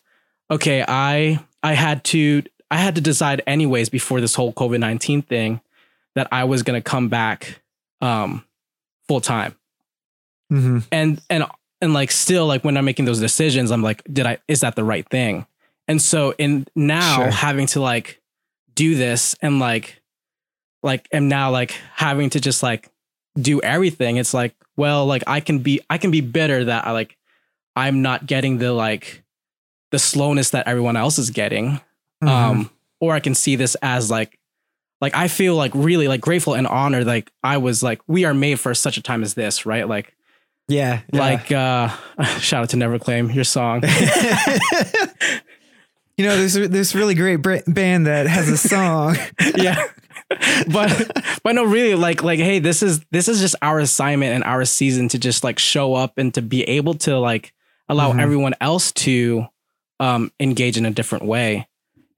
[0.50, 2.42] okay i i had to
[2.74, 5.60] I had to decide anyways before this whole COVID nineteen thing
[6.16, 7.62] that I was gonna come back
[8.00, 8.44] um,
[9.06, 9.54] full time,
[10.52, 10.78] mm-hmm.
[10.90, 11.44] and and
[11.80, 14.76] and like still like when I'm making those decisions, I'm like, did I is that
[14.76, 15.46] the right thing?
[15.88, 17.30] And so in now Sure.
[17.30, 18.20] having to like
[18.74, 20.00] do this and like
[20.82, 22.90] like am now like having to just like
[23.38, 24.16] do everything.
[24.16, 27.16] It's like, well, like I can be I can be bitter that I like
[27.76, 29.22] I'm not getting the like
[29.90, 31.80] the slowness that everyone else is getting.
[32.22, 32.28] Mm-hmm.
[32.28, 34.38] Um or I can see this as like
[35.00, 38.32] like I feel like really like grateful and honored like I was like we are
[38.34, 39.86] made for such a time as this, right?
[39.88, 40.14] Like
[40.68, 41.20] yeah, yeah.
[41.20, 41.88] like uh
[42.38, 43.82] shout out to Never Claim your song.
[46.16, 49.16] you know, there's this really great band that has a song.
[49.56, 49.84] yeah.
[50.72, 51.10] but
[51.44, 54.64] but no really like like hey this is this is just our assignment and our
[54.64, 57.52] season to just like show up and to be able to like
[57.90, 58.20] allow Mhm.
[58.22, 59.46] everyone else to
[60.00, 61.68] um engage in a different way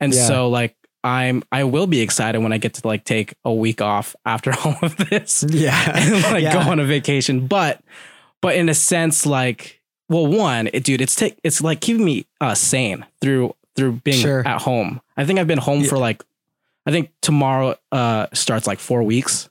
[0.00, 0.24] and Yeah.
[0.28, 3.82] so like i'm i will be excited when i get to like take a week
[3.82, 6.52] off after all of this yeah, and like Yeah.
[6.64, 7.80] go on a vacation but
[8.46, 12.24] but in a sense like well one it, dude it's take it's like keeping me
[12.40, 14.46] uh sane through through being Sure.
[14.46, 15.88] at home i think i've been home Yeah.
[15.90, 16.22] for like
[16.86, 19.48] i think tomorrow uh starts like four weeks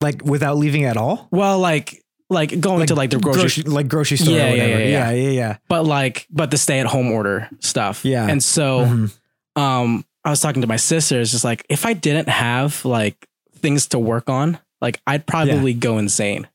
[0.00, 1.28] like without leaving at all.
[1.30, 4.34] well like like going to like the grocery, like grocery store.
[4.36, 4.80] Yeah, or yeah, whatever.
[4.84, 5.56] yeah, yeah, yeah, yeah.
[5.68, 8.26] but like but the stay at home order stuff Yeah.
[8.28, 9.18] and so Mhm.
[9.56, 13.16] um i was talking to my sister it's just like if i didn't have like
[13.62, 16.46] things to work on like i'd probably go insane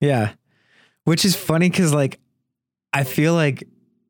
[0.00, 0.32] Yeah.
[1.04, 2.18] Which is funny because like
[2.92, 3.64] I feel like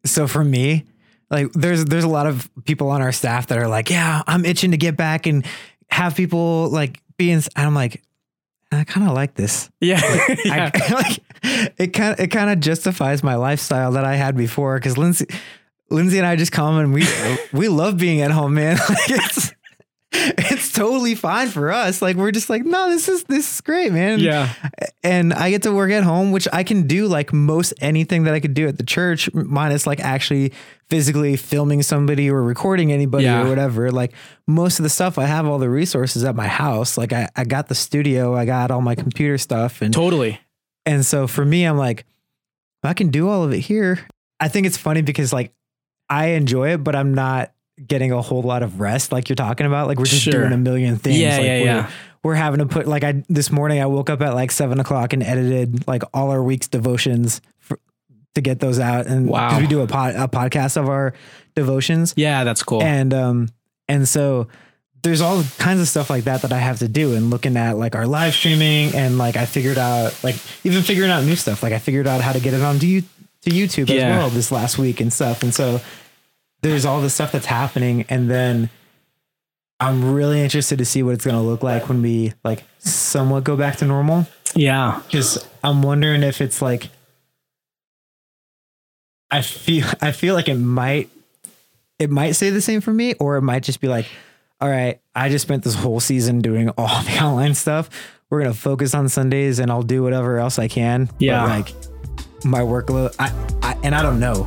[0.04, 0.84] so for me,
[1.30, 4.44] like there's there's a lot of people on our staff that are like, yeah, I'm
[4.44, 5.44] itching to get back and
[5.88, 8.02] have people like be in and I'm like,
[8.70, 9.70] I kind of like this.
[9.80, 10.00] yeah,
[10.44, 10.70] yeah.
[10.74, 11.20] I, like
[11.78, 15.26] it kind of it kind of justifies my lifestyle that I had before because Lindsay
[15.90, 17.06] Lindsay and I just come and we
[17.52, 18.78] we love being at home, man.
[18.88, 19.52] Like it's
[20.12, 22.02] it's totally fine for us.
[22.02, 24.52] Like we're just like, no, this is this is great, man yeah
[25.02, 28.34] and I get to work at home, which I can do like most anything that
[28.34, 30.52] I could do at the church, minus like actually
[30.88, 33.44] physically filming somebody or recording anybody Yeah.
[33.44, 33.90] or whatever.
[33.90, 34.12] Like
[34.46, 36.98] most of the stuff, I have all the resources at my house.
[36.98, 40.40] Like I, I got the studio, I got all my computer stuff, and totally
[40.86, 42.04] and so for me, I'm like,
[42.82, 44.06] I can do all of it here.
[44.38, 45.54] I think it's funny because like
[46.10, 47.53] I enjoy it, but I'm not
[47.86, 49.86] getting a whole lot of rest like you're talking about.
[49.88, 50.32] Like we're just Sure.
[50.32, 51.18] doing a million things.
[51.18, 51.90] Yeah, like yeah, we're, yeah.
[52.22, 55.12] We're having to put like I this morning I woke up at like seven o'clock
[55.12, 57.78] and edited like all our week's devotions for,
[58.34, 59.06] to get those out.
[59.06, 59.58] And Wow.
[59.58, 61.12] we do a pod, a podcast of our
[61.54, 62.14] devotions.
[62.16, 63.48] yeah that's cool And um
[63.88, 64.48] and so
[65.02, 67.76] there's all kinds of stuff like that that I have to do and looking at
[67.76, 71.62] like our live streaming and like I figured out like even figuring out new stuff.
[71.62, 73.02] Like I figured out how to get it onto you
[73.42, 75.42] to YouTube as well this last week and stuff.
[75.42, 75.82] And so
[76.64, 78.70] there's all this stuff that's happening and then
[79.78, 83.44] I'm really interested to see what it's going to look like when we like somewhat
[83.44, 86.88] go back to normal yeah cuz I'm wondering if it's like
[89.30, 91.10] I feel I feel like it might
[91.98, 94.06] it might say the same for me or it might just be like
[94.60, 97.90] all right, I just spent this whole season doing all the online stuff.
[98.30, 101.06] We're going to focus on Sundays and I'll do whatever else I can.
[101.06, 101.44] But, Yeah.
[101.44, 101.74] like
[102.44, 103.30] my workload I,
[103.62, 104.44] I and I don't know.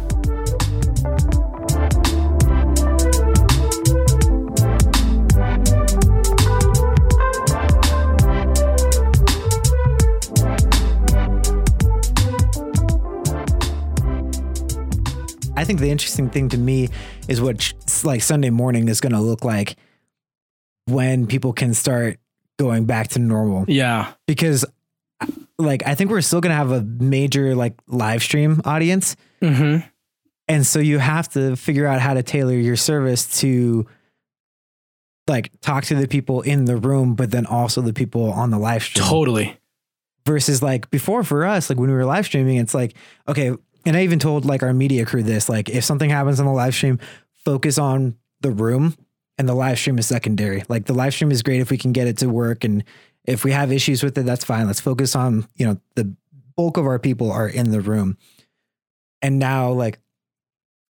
[15.57, 16.89] I think the interesting thing to me
[17.27, 19.75] is what like Sunday morning is going to look like
[20.85, 22.19] when people can start
[22.59, 23.65] going back to normal.
[23.67, 24.13] Yeah.
[24.27, 24.65] Because
[25.57, 29.15] like I think we're still going to have a major like live stream audience.
[29.41, 29.87] Mm-hmm.
[30.47, 33.85] and so you have to figure out how to tailor your service to
[35.27, 38.57] like talk to the people in the room but then also the people on the
[38.57, 39.05] live stream.
[39.05, 39.57] Totally.
[40.25, 42.95] Versus like before for us like when we were live streaming it's like
[43.27, 43.51] okay
[43.87, 46.51] and i even told like our media crew this like if something happens on the
[46.51, 46.99] live stream
[47.43, 48.93] focus on the room
[49.37, 50.63] and the live stream is secondary.
[50.67, 52.83] Like the live stream is great if we can get it to work and
[53.25, 54.67] if we have issues with it that's fine.
[54.67, 56.13] Let's focus on you know the
[56.55, 58.17] bulk of our people are in the room.
[59.21, 59.99] And now like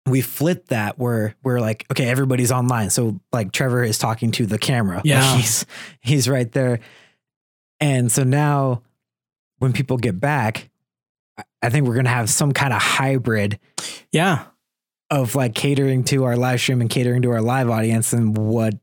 [0.05, 2.89] we flip that where we're like okay everybody's online.
[2.89, 4.97] So like trevor is talking to the camera.
[4.97, 5.35] Like, Yeah.
[5.37, 5.65] he's
[5.99, 6.79] he's right there.
[7.79, 8.81] And so now
[9.59, 10.69] when people get back
[11.61, 13.59] I- think we're going to have some kind of hybrid
[14.11, 14.45] yeah
[15.09, 18.73] of like catering to our live stream and catering to our live audience and what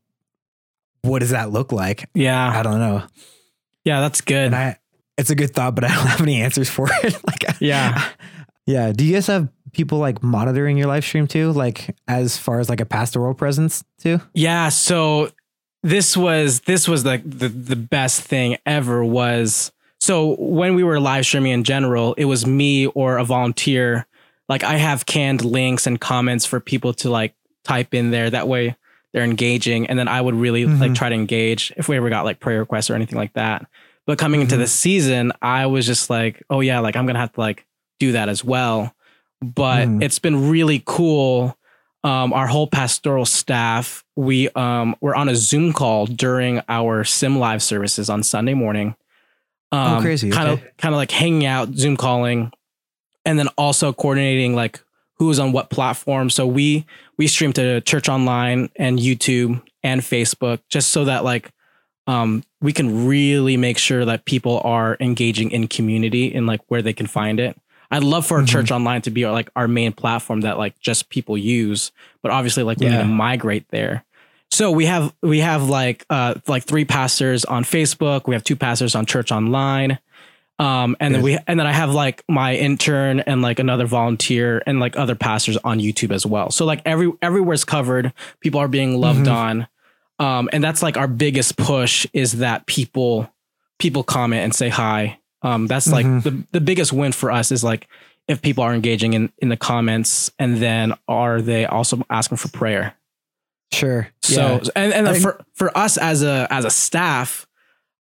[1.01, 3.03] what does that look like yeah i don't know
[3.83, 4.77] yeah that's good and i
[5.17, 8.03] it's a good thought but i don't have any answers for it like Yeah.
[8.65, 11.51] yeah do you guys have people like monitoring your live stream too?
[11.51, 14.21] Like as far as like a pastoral presence too?
[14.33, 14.69] Yeah.
[14.69, 15.31] So
[15.83, 19.73] this was this was the the, the best thing ever was
[20.05, 24.05] so when we were live streaming in general, it was me or a volunteer.
[24.47, 28.29] Like I have canned links and comments for people to like type in there.
[28.29, 28.75] That way
[29.11, 29.87] they're engaging.
[29.87, 30.79] And then I would really Mhm.
[30.79, 33.65] like try to engage if we ever got like prayer requests or anything like that.
[34.05, 34.59] But coming into Mhm.
[34.59, 37.65] the season, I was just like, oh yeah, like I'm gonna have to like
[37.99, 38.93] do that as well.
[39.41, 40.03] But Mm.
[40.03, 41.57] it's been really cool.
[42.03, 47.39] Um, our whole pastoral staff, we um, were on a Zoom call during our Sim
[47.39, 48.95] Live services on Sunday morning.
[49.75, 50.29] Um, Oh, crazy.
[50.29, 50.69] Kind of, Okay.
[50.77, 52.51] kind of like hanging out, Zoom calling,
[53.25, 54.79] and then also coordinating like
[55.17, 56.29] who's on what platform.
[56.29, 56.85] So we
[57.17, 61.49] we stream to Church Online and YouTube and Facebook, just so that like
[62.07, 66.81] um, we can really make sure that people are engaging in community and like where
[66.83, 67.57] they can find it.
[67.89, 68.47] I'd love for Mhm.
[68.47, 72.61] Church Online to be like our main platform that like just people use, but obviously
[72.63, 74.03] like we need to migrate there.
[74.55, 78.25] So we have we have like uh like three pastors on Facebook.
[78.25, 79.99] We have two pastors on Church Online.
[80.59, 84.63] Um and then we and then I have like my intern and like another volunteer
[84.65, 86.51] and like other pastors on YouTube as well.
[86.51, 88.13] So like every everywhere's covered.
[88.39, 89.35] People are being loved Mhm.
[89.35, 89.67] on.
[90.19, 93.29] Um and that's like our biggest push is that people
[93.77, 95.19] people comment and say hi.
[95.41, 96.23] Um that's like Mhm.
[96.23, 97.89] the the biggest win for us is like
[98.29, 102.47] if people are engaging in in the comments and then are they also asking for
[102.47, 102.93] prayer.
[103.73, 104.07] Sure.
[104.21, 104.69] So Yeah.
[104.75, 107.45] and and think- for for us as a as a staff,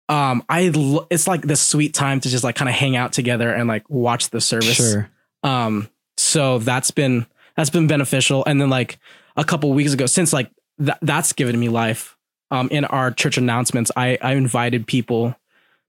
[0.10, 3.14] um, I lo- it's like this sweet time to just like kind of hang out
[3.14, 4.76] together and like watch the service.
[4.76, 5.10] Sure.
[5.44, 8.44] Um, so that's been that's been beneficial.
[8.46, 9.00] And then like
[9.36, 12.18] a couple weeks ago, since like th- that's given me life.
[12.52, 15.36] Um, in our church announcements, I I invited people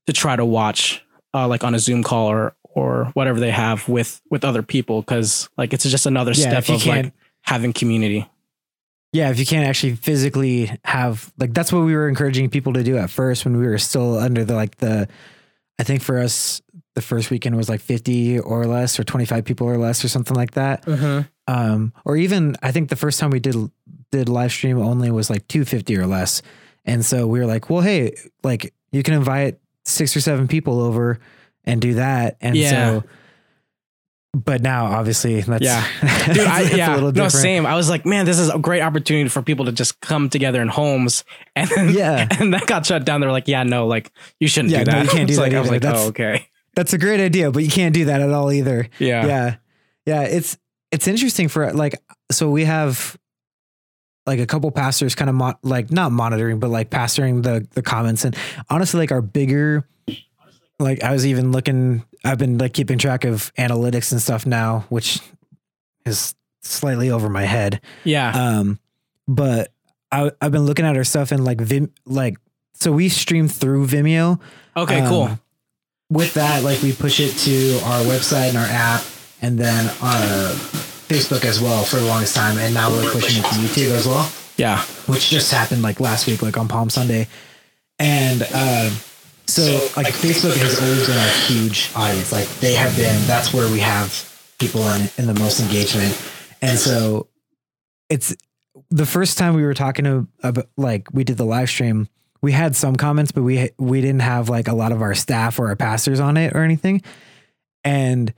[0.07, 3.87] to try to watch uh like on a Zoom call or or whatever they have
[3.87, 8.27] with with other people because like it's just another Yeah, step of like having community.
[9.13, 12.83] Yeah, if you can't actually physically have like that's what we were encouraging people to
[12.83, 15.07] do at first when we were still under the like the
[15.79, 16.61] I think for us
[16.95, 20.35] the first weekend was like 50 or less or 25 people or less or something
[20.35, 20.85] like that.
[21.47, 23.55] Um or even I think the first time we did
[24.11, 26.41] did live stream only was like 250 or less.
[26.85, 30.79] And so we were like, "Well, hey, like you can invite 6 or 7 people
[30.81, 31.19] over
[31.63, 32.69] and do that." And Yeah.
[32.69, 33.03] so
[34.35, 35.85] but now obviously that's Yeah.
[36.27, 37.65] Dude, I, it's a yeah, little no, same.
[37.65, 40.61] I was like, man, this is a great opportunity for people to just come together
[40.61, 41.23] in homes,
[41.55, 42.27] and then, Yeah.
[42.39, 43.21] and that got shut down.
[43.21, 45.05] They're like, yeah, no, like you shouldn't Yeah, do no, that.
[45.05, 47.51] you can't do that like, I was like, That's- oh, okay, That's a great idea,
[47.51, 48.89] but you can't do that at all either.
[48.99, 49.55] yeah, Yeah.
[50.05, 50.21] Yeah.
[50.23, 50.57] It's
[50.91, 51.95] it's interesting for like
[52.31, 53.17] so we have
[54.27, 57.81] like a couple pastors kind of mo- like not monitoring, but like pastoring the the
[57.81, 58.25] comments.
[58.25, 58.35] And
[58.69, 59.87] honestly, like our bigger
[60.79, 64.85] like I was even looking I've been like keeping track of analytics and stuff now,
[64.89, 65.19] which
[66.05, 67.81] is slightly over my head.
[68.03, 68.79] yeah, Um,
[69.27, 69.71] but
[70.11, 72.37] I I've been looking at our stuff and like Vim like
[72.73, 74.39] so we stream through Vimeo
[74.75, 75.39] okay, um, cool,
[76.09, 79.03] with that, like we push it to our website and our app,
[79.41, 80.53] and then uh,
[81.07, 82.57] Facebook as well for the longest time.
[82.57, 86.27] And now we're pushing it to YouTube as well, yeah, which just happened like last
[86.27, 87.27] week, like on Palm Sunday.
[87.97, 88.91] And um,
[89.47, 89.63] so,
[89.95, 92.31] like, Facebook has always been a huge audience.
[92.31, 93.21] Like, they have been.
[93.27, 96.19] That's where we have people in in the most engagement.
[96.61, 97.27] And so,
[98.09, 98.35] it's
[98.89, 102.07] the first time we were talking to about like we did the live stream
[102.41, 105.59] we had some comments but we we didn't have like a lot of our staff
[105.59, 107.01] or our pastors on it or anything
[107.83, 108.33] and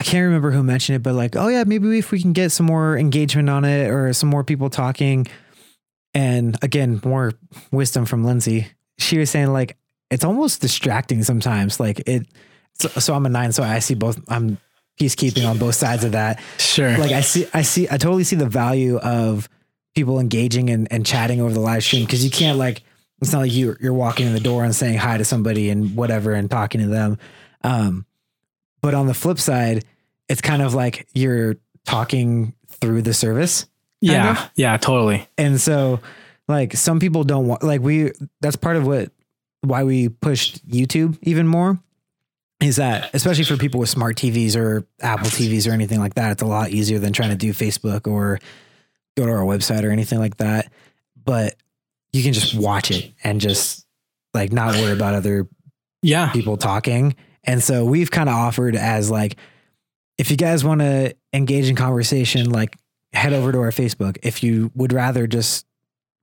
[0.00, 2.50] i can't remember who mentioned it but like oh yeah maybe if we can get
[2.52, 5.26] some more engagement on it or some more people talking
[6.14, 7.32] and again more
[7.72, 9.76] wisdom from lindsay she was saying like
[10.10, 12.26] it's almost distracting sometimes like it
[12.74, 14.58] so, so i'm a nine so i see both i'm
[14.98, 18.36] peacekeeping on both sides of that sure, like I see, I see, I totally see
[18.36, 19.48] the value of
[19.94, 22.82] people engaging and, and chatting over the live stream because you can't like
[23.20, 25.96] it's not like you you're walking in the door and saying hi to somebody and
[25.96, 27.18] whatever and talking to them.
[27.64, 28.04] Um,
[28.82, 29.84] but on the flip side,
[30.28, 33.66] it's kind of like you're talking through the service,
[34.00, 34.50] yeah, of.
[34.54, 36.00] yeah, totally, and so
[36.48, 39.10] like some people don't want like we that's part of what
[39.62, 41.80] why we pushed YouTube even more
[42.60, 46.32] is that especially for people with smart TVs or Apple TVs or anything like that,
[46.32, 48.38] it's a lot easier than trying to do Facebook or
[49.16, 50.72] go to our website or anything like that.
[51.22, 51.56] But
[52.12, 53.86] you can just watch it and just
[54.32, 55.48] like not worry about other
[56.02, 57.14] yeah, people talking.
[57.44, 59.36] And so we've kind of offered as like,
[60.16, 62.76] if you guys want to engage in conversation, like
[63.12, 64.16] head over to our Facebook.
[64.22, 65.65] If you would rather just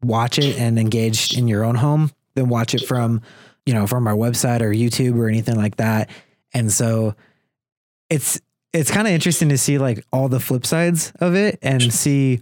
[0.04, 3.22] watch it and engage in your own home, then watch it from,
[3.66, 6.10] you know, from our website or YouTube or anything like that.
[6.54, 7.16] And so
[8.10, 8.40] it's,
[8.74, 12.42] it's kind of interesting to see like all the flip sides of it and see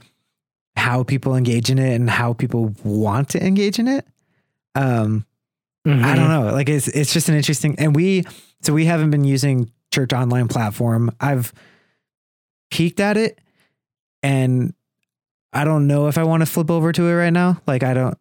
[0.75, 4.05] how people engage in it and how people want to engage in it.
[4.75, 5.25] Um,
[5.87, 6.05] Mm-hmm.
[6.05, 6.51] I don't know.
[6.53, 8.23] Like it's it's just an interesting and we
[8.61, 11.09] so we haven't been using church online platform.
[11.19, 11.51] I've
[12.69, 13.39] peeked at it
[14.21, 14.73] and
[15.53, 17.61] I don't know if I want to flip over to it right now.
[17.67, 18.17] Like I don't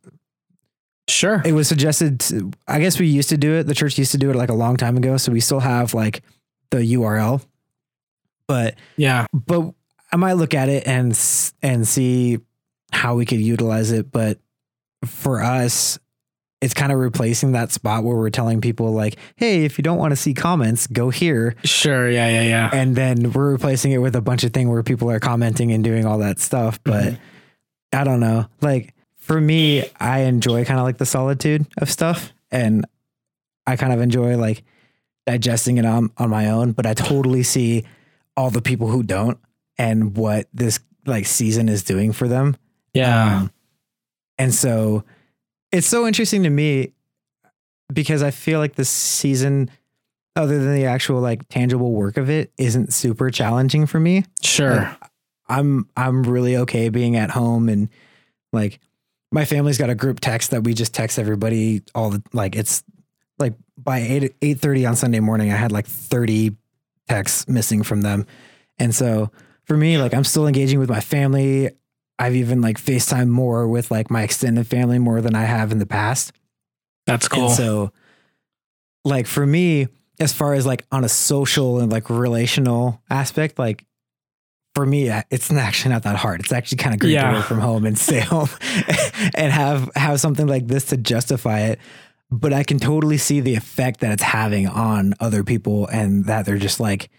[1.08, 1.42] Sure.
[1.44, 3.64] it was suggested to, I guess we used to do it.
[3.66, 5.92] The church used to do it like a long time ago, so we still have
[5.94, 6.22] like
[6.70, 7.42] the URL.
[8.46, 9.26] But Yeah.
[9.32, 9.72] but
[10.12, 11.18] I might look at it and
[11.62, 12.38] and see
[12.92, 14.10] how we could utilize it.
[14.12, 14.38] But
[15.04, 15.98] for us,
[16.60, 19.98] it's kind of replacing that spot where we're telling people like, "Hey, if you don't
[19.98, 22.08] want to see comments, go here." Sure.
[22.10, 22.28] Yeah.
[22.28, 22.42] Yeah.
[22.42, 22.70] Yeah.
[22.72, 25.82] And then we're replacing it with a bunch of thing where people are commenting and
[25.82, 26.78] doing all that stuff.
[26.84, 27.18] But
[27.92, 28.46] I don't know.
[28.60, 32.84] Like for me, I enjoy kind of like the solitude of stuff, and
[33.66, 34.62] I kind of enjoy like
[35.26, 36.72] digesting it on on my own.
[36.72, 37.84] But I totally see
[38.36, 39.38] all the people who don't
[39.78, 42.56] and what this like season is doing for them.
[42.92, 43.38] Yeah.
[43.38, 43.52] Um,
[44.38, 45.04] and so
[45.72, 46.92] it's so interesting to me
[47.92, 49.70] because I feel like this season,
[50.36, 54.24] other than the actual like tangible work of it, isn't super challenging for me.
[54.42, 54.76] sure.
[54.76, 54.96] like,
[55.48, 57.88] I'm I'm really okay being at home and
[58.52, 58.78] like
[59.32, 62.84] my family's got a group text that we just text everybody all the like it's
[63.38, 66.56] like by eight eight thirty on Sunday morning I had like thirty
[67.08, 68.26] texts missing from them.
[68.78, 69.30] And so
[69.64, 71.70] for me, like I'm still engaging with my family.
[72.20, 75.78] I've even like FaceTime more with like my extended family more than I have in
[75.78, 76.32] the past.
[77.06, 77.46] That's cool.
[77.46, 77.92] And so,
[79.04, 79.88] like for me,
[80.20, 83.84] as far as like on a social and like relational aspect, like
[84.74, 86.40] for me, uh, it's actually not that hard.
[86.40, 87.30] It's actually kind of great Yeah.
[87.30, 88.48] to work from home and stay home
[89.34, 91.80] and have have something like this to justify it.
[92.30, 96.46] But I can totally see the effect that it's having on other people, and that
[96.46, 97.10] they're just like,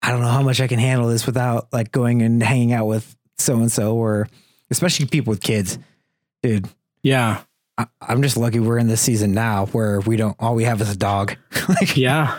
[0.00, 2.86] I don't know how much I can handle this without like going and hanging out
[2.86, 4.28] with so and so, or
[4.70, 5.78] especially people with kids,
[6.42, 6.68] dude.
[7.02, 7.42] yeah.
[7.78, 10.80] I, I'm just lucky we're in this season now where we don't all we have
[10.82, 11.36] is a dog.
[11.68, 12.38] like, Yeah.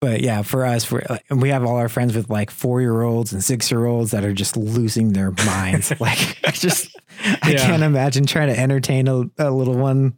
[0.00, 2.80] but yeah, for us, for like, and we have all our friends with like four
[2.80, 5.92] year olds and six year olds that are just losing their minds.
[6.00, 6.96] like I just
[7.42, 10.14] I can't imagine trying to entertain a, a little one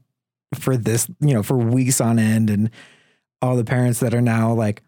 [0.54, 2.70] for this, you know, for weeks on end, and
[3.42, 4.82] all the parents that are now like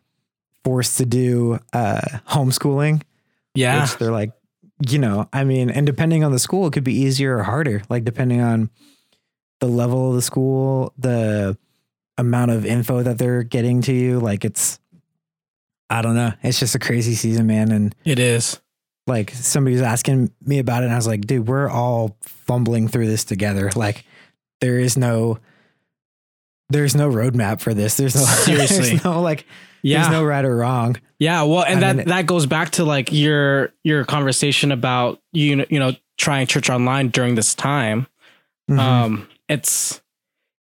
[0.64, 3.02] forced to do uh homeschooling
[3.56, 3.82] Yeah.
[3.82, 4.30] which they're like,
[4.88, 7.82] you know, I mean, and depending on the school, it could be easier or harder,
[7.88, 8.70] like depending on
[9.60, 11.56] the level of the school, the
[12.18, 14.20] amount of info that they're getting to you.
[14.20, 14.78] Like it's,
[15.88, 16.32] I don't know.
[16.42, 17.70] It's just a crazy season, man.
[17.72, 18.60] And It is.
[19.06, 22.88] like somebody was asking me about it, and I was like, dude, we're all fumbling
[22.88, 23.70] through this together.
[23.74, 24.04] Like
[24.60, 25.38] there is no,
[26.68, 27.96] there's no roadmap for this.
[27.96, 28.76] There's no, Seriously.
[28.90, 29.46] there's no like,
[29.82, 30.02] Yeah.
[30.02, 30.96] there's no right or wrong.
[31.18, 35.20] Yeah, well, and I that mean- that goes back to like your your conversation about
[35.32, 38.06] you know, you know trying church online during this time.
[38.70, 38.78] Mhm.
[38.78, 40.00] Um, it's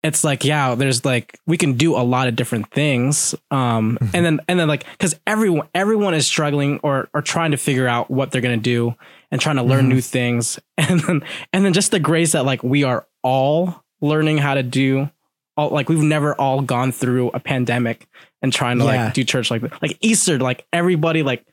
[0.03, 3.35] it's like yeah, there's like we can do a lot of different things.
[3.51, 4.09] Um, Mhm.
[4.15, 7.87] and then and then like because everyone everyone is struggling or or trying to figure
[7.87, 8.95] out what they're gonna do
[9.31, 9.89] and trying to learn Mhm.
[9.89, 11.21] new things, and then
[11.53, 15.09] and then just the grace that like we are all learning how to do.
[15.57, 18.07] All, like we've never all gone through a pandemic
[18.41, 19.05] and trying to Yeah.
[19.05, 21.45] like do church like like Easter, like everybody like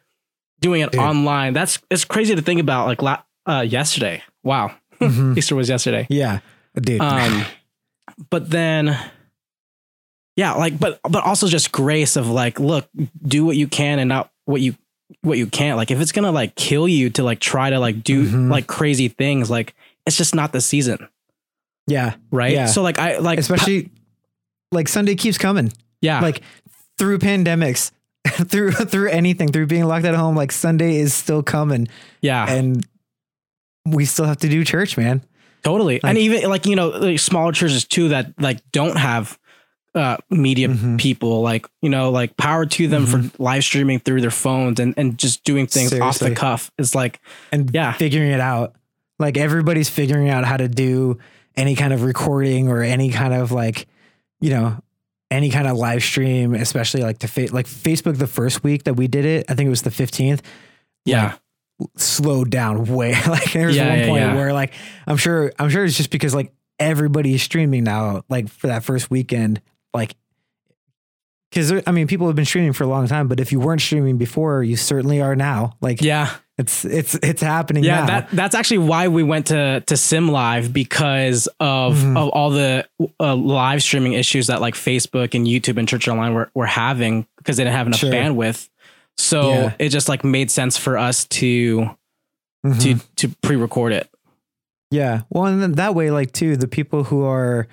[0.61, 1.01] doing it Dude.
[1.01, 1.53] online.
[1.53, 2.87] That's it's crazy to think about.
[2.87, 5.37] Like la- uh, yesterday, wow, Mhm.
[5.37, 6.07] Easter was yesterday.
[6.11, 6.41] yeah,
[6.81, 7.01] dude.
[7.01, 7.45] Um,
[8.31, 8.97] but then,
[10.37, 12.89] yeah, like but but also just grace of like, look,
[13.27, 14.75] do what you can and not what you
[15.23, 15.77] what you can't.
[15.77, 18.51] Like if it's gonna like kill you to like try to like do Mhm.
[18.51, 19.75] like crazy things, like
[20.07, 21.09] it's just not the season,
[21.89, 22.15] yeah.
[22.31, 22.53] right?
[22.53, 22.67] Yeah.
[22.67, 23.91] So like I like especially
[24.73, 25.73] like Sunday keeps coming.
[26.01, 26.43] yeah, Like
[26.99, 27.91] through pandemics,
[28.29, 31.89] through through anything, through being locked at home, like Sunday is still coming,
[32.21, 32.49] yeah.
[32.51, 32.87] and
[33.87, 35.23] we still have to do church, man.
[35.65, 35.95] Totally.
[36.03, 39.39] Like- and even like, you know, like smaller churches too that like don't have
[39.95, 41.01] uh media Mhm.
[41.01, 44.93] people, like, you know, like power to them for live streaming through their phones and,
[44.99, 46.71] and just doing things off the cuff.
[46.79, 47.21] It's like,
[47.51, 47.93] And Yeah.
[47.93, 48.75] figuring it out.
[49.19, 51.19] Like everybody's figuring out how to do
[51.59, 53.87] any kind of recording or any kind of like,
[54.41, 54.81] you know,
[55.31, 58.17] any kind of live stream, especially like to fa- like Facebook.
[58.17, 60.41] The first week that we did it, I think it was the fifteenth.
[61.05, 61.35] yeah.
[61.97, 63.15] slowed down way.
[63.27, 64.35] Like there was Yeah, one yeah, point yeah.
[64.37, 64.73] where like
[65.07, 68.23] I'm sure I'm sure it's just because like everybody is streaming now.
[68.31, 69.61] Like for that first weekend,
[69.93, 70.15] like
[71.51, 73.81] because I mean people have been streaming for a long time, but if you weren't
[73.81, 75.77] streaming before, you certainly are now.
[75.81, 76.31] Like Yeah.
[76.59, 78.01] it's it's it's happening Yeah.
[78.01, 78.07] now.
[78.07, 82.17] That that's actually why we went to to Sim Live because of Mhm.
[82.17, 82.87] of all the
[83.21, 87.27] uh, live streaming issues that like Facebook and YouTube and Church Online were, were having
[87.39, 88.13] because they didn't have enough Sure.
[88.13, 88.69] bandwidth.
[89.17, 89.73] So Yeah.
[89.79, 91.91] it just like made sense for us to
[92.67, 92.81] Mhm.
[92.83, 94.11] to to pre-record it.
[94.91, 95.23] Yeah.
[95.31, 97.69] Well, and then that way, like, too, the people who are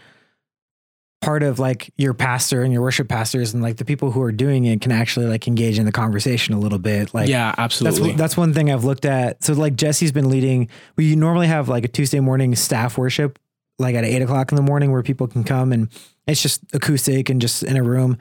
[1.22, 4.32] part of like your pastor and your worship pastors and like the people who are
[4.32, 7.14] doing it can actually like engage in the conversation a little bit.
[7.14, 8.14] Like, yeah, that's absolutely.
[8.14, 9.44] that's one thing I've looked at.
[9.44, 10.70] So, like, Jesse's been leading.
[10.96, 13.40] We normally have like a Tuesday morning staff worship,
[13.80, 15.90] like at eight o'clock in the morning, where people can come and
[16.28, 18.18] it's just acoustic and just in a room.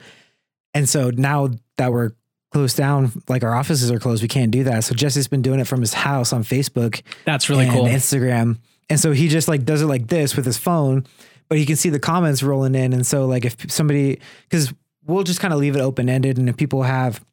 [0.73, 2.11] And so now that we're
[2.51, 4.83] closed down, like our offices are closed, we can't do that.
[4.83, 7.85] So Jesse's been doing it from his house on Facebook That's really and cool.
[7.85, 8.59] Instagram.
[8.89, 11.05] And so he just like does it like this with his phone,
[11.47, 12.93] but he can see the comments rolling in.
[12.93, 14.19] And so like if somebody,
[14.49, 14.73] because
[15.05, 17.23] we'll just kind of leave it open ended, and if people have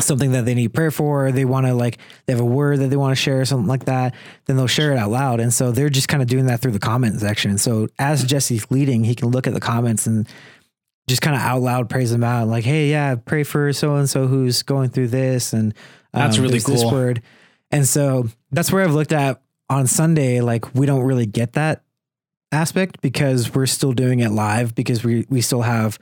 [0.00, 2.80] something that they need prayer for, or they want to like they have a word
[2.80, 4.14] that they want to share or something like that,
[4.46, 5.40] then they'll share it out loud.
[5.40, 7.58] And so they're just kind of doing that through the comment section.
[7.58, 10.28] So as Jesse's leading, he can look at the comments and
[11.08, 14.08] just kind of out loud praise them out, like, "Hey, yeah, pray for so and
[14.08, 15.74] so who's going through this," and
[16.14, 16.92] um, That's really there's this cool.
[16.92, 17.22] word.
[17.70, 20.40] And so that's where I've looked at on Sunday.
[20.40, 21.82] Like, we don't really get that
[22.52, 25.98] aspect because we're still doing it live because we we still have,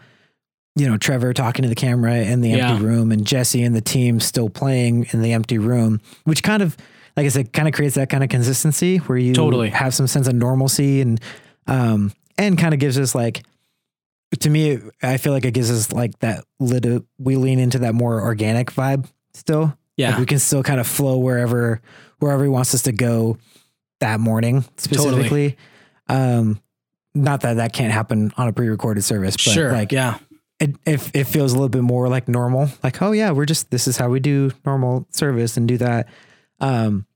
[0.76, 2.90] you know, Trevor talking to the camera in the empty Yeah.
[2.90, 6.76] room and Jesse and the team still playing in the empty room, which kind of,
[7.16, 9.70] like I said, kind of creates that kind of consistency where you Totally.
[9.70, 11.20] have some sense of normalcy and
[11.66, 13.42] um and kind of gives us like
[14.40, 17.94] to me I feel like it gives us like that little we lean into that
[17.94, 19.76] more organic vibe still.
[19.96, 20.10] yeah.
[20.10, 21.80] Like we can still kind of flow wherever
[22.18, 23.38] wherever he wants us to go
[24.00, 25.56] that morning specifically.
[26.10, 26.60] Um
[27.14, 29.72] not that that can't happen on a pre-recorded service, but sure.
[29.72, 30.18] like yeah.
[30.58, 32.68] it, it it feels a little bit more like normal.
[32.82, 36.08] Like, oh yeah, we're just this is how we do normal service and do that.
[36.60, 37.06] Um,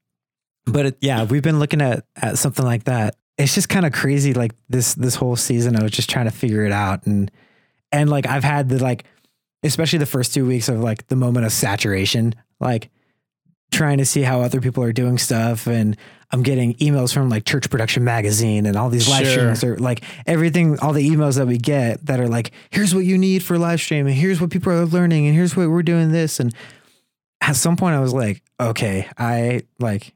[0.67, 3.17] but it, yeah, we've been looking at at something like that.
[3.37, 4.35] It's just kind of crazy.
[4.35, 7.31] Like this this whole season, I was just trying to figure it out, and
[7.93, 9.05] and like I've had the like,
[9.63, 12.91] especially the first two weeks of like the moment of saturation, like
[13.75, 15.97] trying to see how other people are doing stuff and
[16.31, 19.55] I'm getting emails from like Church Production Magazine and all these live Sure.
[19.55, 23.05] streams or like everything, all the emails that we get that are like, here's what
[23.05, 25.83] you need for live stream and here's what people are learning and here's what we're
[25.85, 26.41] doing this.
[26.41, 26.53] And
[27.41, 30.13] at some point I was like, okay, I like,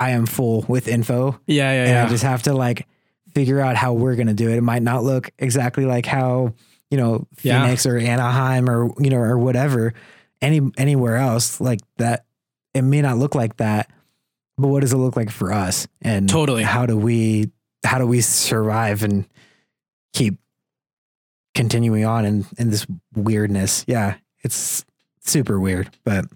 [0.00, 2.04] I am full with info Yeah, yeah, and yeah.
[2.04, 2.86] I just have to like
[3.34, 4.56] figure out how we're going to do it.
[4.56, 6.52] It might not look exactly like how,
[6.90, 7.62] you know, Yeah.
[7.62, 9.94] Phoenix or Anaheim or, you know, or whatever,
[10.42, 12.24] any, anywhere else like that.
[12.78, 13.90] It may not look like that,
[14.56, 15.86] but what does it look like for us?
[16.00, 16.62] And Totally.
[16.62, 17.50] how do we,
[17.84, 19.26] how do we survive and
[20.12, 20.38] keep
[21.54, 23.84] continuing on in, in this weirdness?
[23.88, 24.14] Yeah.
[24.44, 24.84] It's
[25.20, 26.26] super weird, but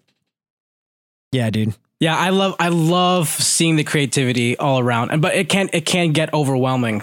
[1.31, 1.75] yeah, dude.
[1.99, 5.87] Yeah, I love I love seeing the creativity all around, and but it can it
[5.87, 7.03] can get overwhelming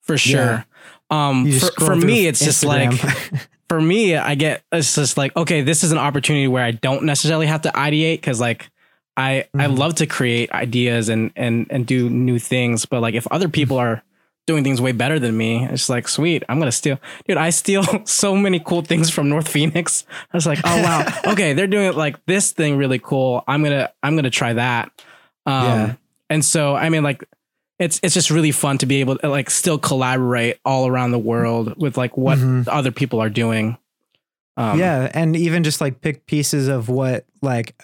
[0.00, 0.64] for sure.
[1.10, 2.92] Um, for, for me, it's just like
[3.68, 7.04] for me, I get it's just like okay, this is an opportunity where I don't
[7.04, 8.70] necessarily have to ideate because like
[9.18, 9.78] I I Mhm.
[9.78, 13.76] love to create ideas and and and do new things, but like if other people
[13.76, 14.02] are
[14.46, 17.36] doing things way better than me, it's like sweet, I'm gonna steal, dude.
[17.36, 20.04] I steal so many cool things from North Phoenix.
[20.32, 23.42] I was like, oh wow, okay, they're doing like this thing really cool.
[23.48, 24.90] I'm gonna I'm gonna try that.
[25.46, 25.94] Um, Yeah.
[26.30, 27.24] and so I mean like.
[27.80, 31.18] It's it's just really fun to be able to like still collaborate all around the
[31.32, 32.66] world with like what Mhm.
[32.66, 33.78] other people are doing.
[34.56, 37.76] Um, yeah, and even just like pick pieces of what like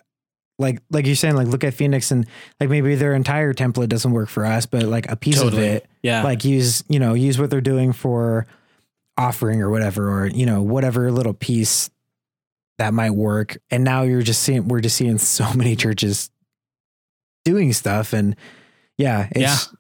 [0.59, 2.27] like like you're saying like look at Phoenix and
[2.61, 5.67] like maybe their entire template doesn't work for us, but like a piece totally.
[5.67, 6.23] of it Yeah.
[6.23, 8.47] like use you know use what they're doing for
[9.19, 11.91] offering or whatever or you know whatever little piece
[12.79, 16.31] that might work and now you're just seeing we're just seeing so many churches
[17.45, 18.35] doing stuff and
[18.99, 19.77] yeah it's Yeah.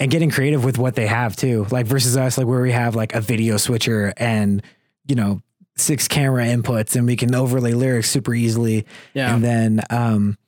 [0.00, 2.96] and getting creative with what they have too like versus us like where we have
[2.96, 4.62] like a video switcher and
[5.06, 5.42] you know
[5.76, 9.34] six camera inputs and we can overlay lyrics super easily yeah.
[9.34, 10.38] and then um,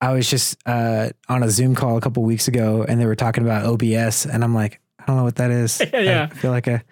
[0.00, 3.14] I was just uh, on a Zoom call a couple weeks ago, and they were
[3.16, 5.80] talking about OBS, and I'm like, I don't know what that is.
[5.80, 6.28] Yeah, yeah.
[6.30, 6.82] I feel like a,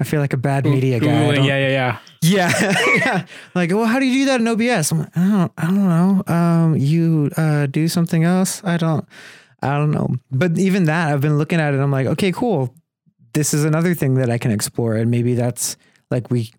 [0.00, 1.06] I feel like a bad media guy.
[1.06, 2.50] I Googling, don't- yeah, yeah, yeah.
[2.50, 3.26] yeah, yeah.
[3.54, 4.90] Like, well, how do you do that in OBS?
[4.90, 6.34] I'm like, I don't, I don't know.
[6.34, 8.62] Um, you uh, do something else?
[8.64, 9.06] I don't,
[9.62, 10.16] I don't know.
[10.32, 11.80] But even that, I've been looking at it.
[11.80, 12.74] I'm like, okay, cool.
[13.34, 15.76] This is another thing that I can explore, and maybe that's
[16.10, 16.50] like we,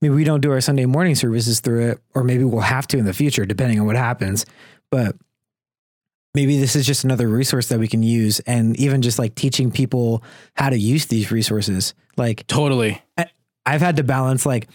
[0.00, 2.98] maybe we don't do our Sunday morning services through it, or maybe we'll have to
[2.98, 4.46] in the future, depending on what happens.
[4.90, 5.16] But
[6.34, 9.70] maybe this is just another resource that we can use, and even just like teaching
[9.70, 10.22] people
[10.54, 13.02] how to use these resources, like Totally.
[13.66, 14.68] I've had to balance like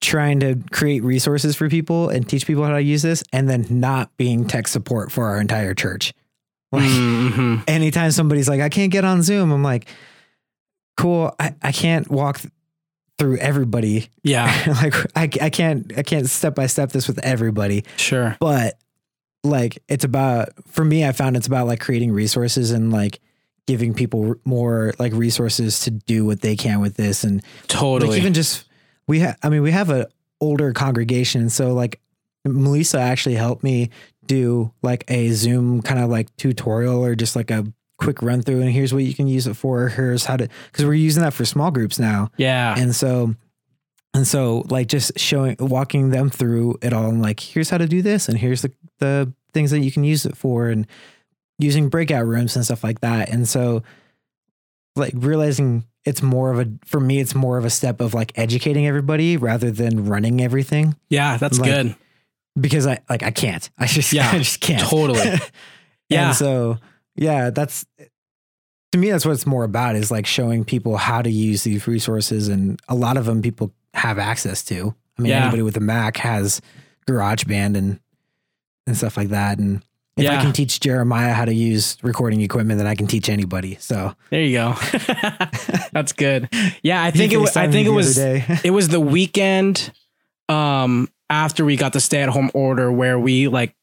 [0.00, 3.66] trying to create resources for people and teach people how to use this and then
[3.70, 6.12] not being tech support for our entire church.
[6.72, 9.88] Like hmm anytime somebody's like, I can't get on Zoom, I'm like,
[10.96, 11.34] cool.
[11.38, 12.40] I, I can't walk
[13.22, 14.08] through everybody.
[14.24, 14.50] Yeah.
[14.82, 18.36] like I, I can't I can't step by step this with everybody, Sure.
[18.40, 18.76] but
[19.44, 23.20] like it's about for me I found it's about like creating resources and like
[23.68, 28.10] giving people more like resources to do what they can with this and Totally.
[28.10, 28.64] like even just
[29.06, 30.08] we have I mean we have a
[30.40, 32.00] older congregation so like
[32.44, 33.90] Melissa actually helped me
[34.26, 37.64] do like a Zoom kind of like tutorial or just like a
[38.02, 40.84] quick run through and here's what you can use it for here's how to because
[40.84, 42.74] we're using that for small groups now yeah.
[42.78, 43.34] and so
[44.14, 47.86] and so like just showing walking them through it all and like here's how to
[47.86, 50.86] do this and here's the the things that you can use it for and
[51.58, 53.82] using breakout rooms and stuff like that and so
[54.96, 58.36] like realizing it's more of a for me it's more of a step of like
[58.36, 61.36] educating everybody rather than running everything yeah.
[61.36, 61.96] That's like, good.
[62.60, 65.20] because I like I can't I just Yeah, I just can't totally.
[66.08, 66.26] Yeah.
[66.28, 66.76] and so
[67.16, 67.84] yeah that's
[68.92, 71.86] to me that's what it's more about is like showing people how to use these
[71.86, 75.42] resources and a lot of them people have access to I mean Yeah.
[75.42, 76.60] anybody with a Mac has
[77.06, 78.00] GarageBand and
[78.86, 79.82] and stuff like that and
[80.18, 83.76] if I can teach Jeremiah how to use recording equipment then I can teach anybody
[83.80, 84.74] so There you go.
[85.92, 86.48] That's good.
[86.82, 89.90] Yeah, I think it was I think it was it was the weekend
[90.50, 93.74] um after we got the stay at home order where we like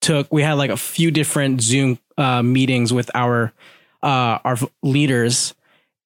[0.00, 3.52] took we had like a few different Zoom uh meetings with our
[4.02, 5.54] uh our leaders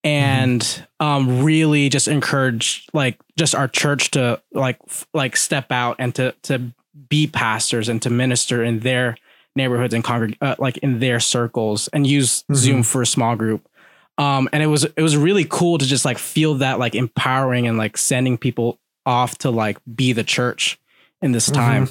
[0.05, 5.97] and um really just encourage like just our church to like f- like step out
[5.99, 6.73] and to to
[7.09, 9.17] be pastors and to minister in their
[9.55, 12.55] neighborhoods and congreg uh, like in their circles and use Mhm.
[12.57, 13.69] Zoom for a small group.
[14.19, 17.67] Um and it was it was really cool to just like feel that like empowering
[17.69, 20.79] and like sending people off to like be the church
[21.23, 21.89] in this time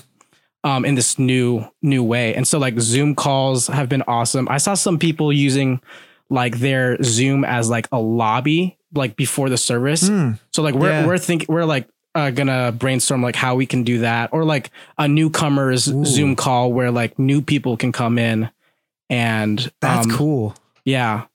[0.64, 4.58] um in this new new way and so like zoom calls have been awesome i
[4.58, 5.82] saw some people using
[6.30, 10.90] like their zoom as like a lobby like before the service Mm, so like we're
[10.90, 11.08] Yeah.
[11.08, 14.70] we're thinking we're like uh, gonna brainstorm like how we can do that or like
[14.98, 16.04] a newcomers Ooh.
[16.04, 18.50] zoom call where like new people can come in
[19.10, 21.26] and that's um, cool yeah.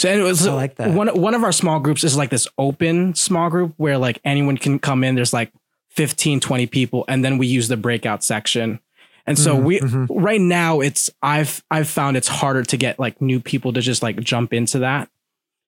[0.00, 0.90] So and it was I like that.
[0.90, 4.56] one one of our small groups is like this open small group where like anyone
[4.58, 5.14] can come in.
[5.14, 5.52] There's like
[5.96, 8.80] 15, 20 people, and then we use the breakout section.
[9.26, 10.06] And so Mhm, we mhm.
[10.10, 14.02] right now it's I've I've found it's harder to get like new people to just
[14.02, 15.08] like jump into that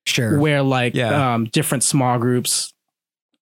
[0.06, 1.34] sure where like Yeah.
[1.34, 2.72] um different small groups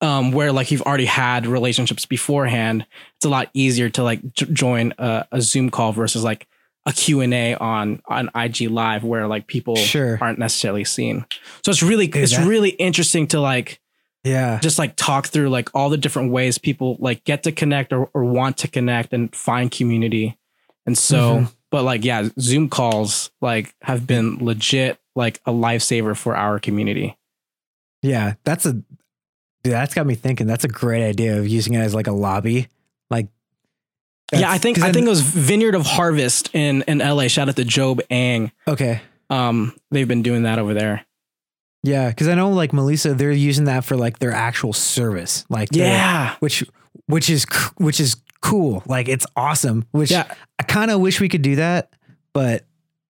[0.01, 4.45] um where like you've already had relationships beforehand it's a lot easier to like j-
[4.53, 6.47] join a, a zoom call versus like
[6.85, 10.19] a q&a on on ig live where like people Sure.
[10.21, 11.25] aren't necessarily seen
[11.65, 13.79] so it's really Dude, it's that- really interesting to like
[14.23, 17.91] yeah just like talk through like all the different ways people like get to connect
[17.93, 20.37] or, or want to connect and find community
[20.85, 21.53] and so Mhm.
[21.71, 27.17] but like yeah zoom calls like have been legit like a lifesaver for our community
[28.03, 28.73] Yeah, that's a
[29.63, 30.47] dude, that's got me thinking.
[30.47, 32.67] That's a great idea of using it as like a lobby.
[33.11, 33.27] Like
[34.33, 37.49] yeah i think i then- think it was vineyard of harvest in in la shout
[37.49, 39.01] out to job ang okay.
[39.29, 41.05] um they've been doing that over there
[41.83, 45.45] Yeah, because I know like Melissa, they're using that for like their actual service.
[45.49, 46.63] Like yeah which
[47.07, 47.45] which is
[47.77, 48.83] which is cool.
[48.85, 49.85] Like it's awesome.
[49.91, 50.31] Which Yeah.
[50.59, 51.91] I kind of wish we could do that,
[52.33, 52.65] but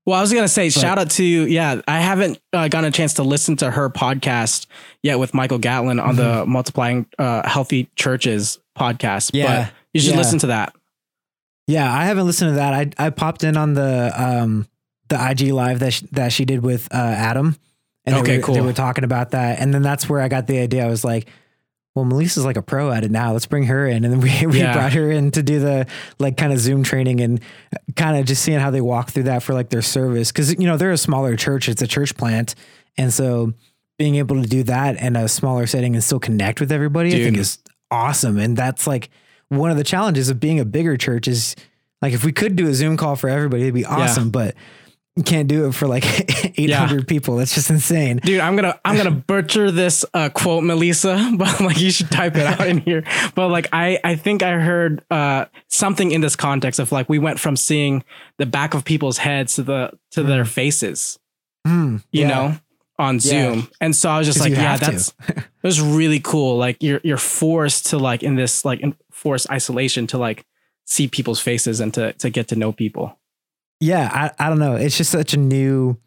[0.06, 1.82] Well, I was gonna say, shout out to yeah.
[1.88, 4.68] I haven't uh, gotten a chance to listen to her podcast
[5.04, 9.28] yet with Michael Gatlin on the Multiplying uh, Healthy Churches podcast.
[9.32, 9.38] Mm-hmm.
[9.38, 9.64] Yeah.
[9.66, 10.18] but you should Yeah.
[10.18, 10.74] listen to that.
[11.68, 12.74] yeah, I haven't listened to that.
[12.74, 14.66] I I popped in on the um
[15.10, 17.58] the IG live that sh- that she did with uh, Adam.
[18.06, 18.56] And Okay, they were, cool.
[18.56, 20.84] They were talking about that, and then that's where I got the idea.
[20.86, 21.28] I was like,
[21.94, 23.34] well, Melissa's like a pro at it now.
[23.34, 24.06] Let's bring her in.
[24.06, 24.74] And then we, we Yeah.
[24.74, 25.88] brought her in to do the
[26.20, 27.42] like kind of Zoom training and
[27.98, 30.32] kind of just seeing how they walk through that for like their service.
[30.32, 32.56] Cause, you know, they're a smaller church, it's a church plant.
[32.98, 33.54] And so
[34.00, 37.18] being able to do that in a smaller setting and still connect with everybody, I
[37.26, 37.60] think is
[37.92, 38.38] awesome.
[38.40, 39.10] And that's like
[39.50, 41.58] one of the challenges of being a bigger church is
[42.02, 44.30] like if we could do a Zoom call for everybody, it'd be awesome.
[44.30, 44.62] But you
[45.26, 46.04] can't do it for like
[46.58, 47.36] 800 people.
[47.36, 48.18] That's just insane.
[48.24, 52.36] Dude, I'm gonna I'm gonna butcher this uh, quote, Melissa, but like you should type
[52.38, 53.04] it out in here.
[53.36, 57.20] But like I I think I heard uh, something in this context of like we
[57.20, 58.04] went from seeing
[58.38, 61.20] the back of people's heads to the to their faces,
[61.68, 62.28] Hmm, you yeah.
[62.30, 62.56] know,
[62.98, 63.20] on Yeah.
[63.20, 63.68] Zoom.
[63.82, 64.86] And so I was just like, yeah, to.
[64.92, 66.58] that's it was really cool.
[66.58, 70.46] Like you're you're forced to like in this like enforced isolation to like
[70.86, 73.18] see people's faces and to to get to know people.
[73.82, 74.76] Yeah, I, I don't know.
[74.76, 75.98] It's just such a new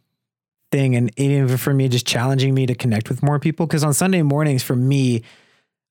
[0.73, 0.97] thing.
[0.97, 3.67] And even for me, just challenging me to connect with more people.
[3.67, 5.23] Cause on Sunday mornings, for me,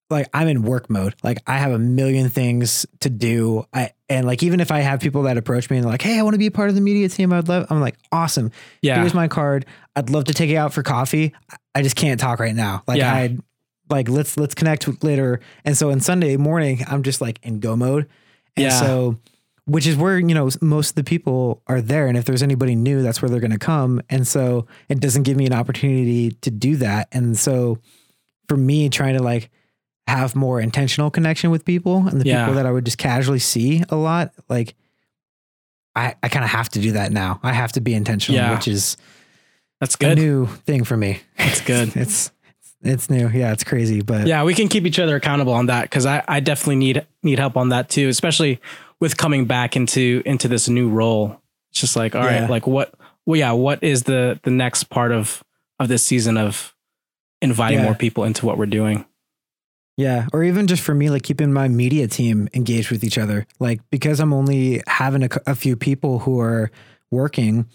[0.10, 1.16] like I'm in work mode.
[1.24, 3.66] Like I have a million things to do.
[3.74, 6.20] I and like even if I have people that approach me and they're like, hey,
[6.20, 8.52] I want to be a part of the media team, I'd love I'm like, awesome.
[8.82, 9.00] Yeah.
[9.00, 9.66] Here's my card.
[9.96, 11.34] I'd love to take you out for coffee.
[11.76, 12.84] I just can't talk right now.
[12.88, 13.14] Like Yeah.
[13.14, 13.38] I
[13.90, 15.40] like let's let's connect later.
[15.66, 18.08] And so on Sunday morning, I'm just like in go mode.
[18.56, 18.80] And Yeah.
[18.80, 19.18] so
[19.66, 22.08] which is where, you know, most of the people are there.
[22.08, 24.02] And if there's anybody new, that's where they're gonna come.
[24.10, 27.08] And so it doesn't give me an opportunity to do that.
[27.12, 27.80] And so
[28.50, 29.50] for me trying to like
[30.08, 32.42] have more intentional connection with people and the Yeah.
[32.44, 34.76] people that I would just casually see a lot, like
[35.96, 37.40] I, I kind of have to do that now.
[37.44, 38.54] I have to be intentional, Yeah.
[38.56, 38.98] which is
[39.80, 41.22] That's good a new thing for me.
[41.38, 41.96] That's good.
[41.96, 42.32] It's
[42.86, 43.30] it's new.
[43.30, 46.22] Yeah, it's crazy, but Yeah, we can keep each other accountable on that because I,
[46.28, 48.60] I definitely need need help on that too, especially
[49.04, 51.42] with coming back into into this new role.
[51.72, 52.48] It's just like, all right, Yeah.
[52.48, 52.94] like what
[53.26, 55.44] well yeah, what is the the next part of
[55.80, 56.74] of this season of
[57.42, 57.86] inviting Yeah.
[57.86, 59.06] more people into what we're doing?
[59.98, 63.46] Yeah, or even just for me, like keeping my media team engaged with each other.
[63.60, 66.72] Like because I'm only having a, a few people who are
[67.12, 67.68] working,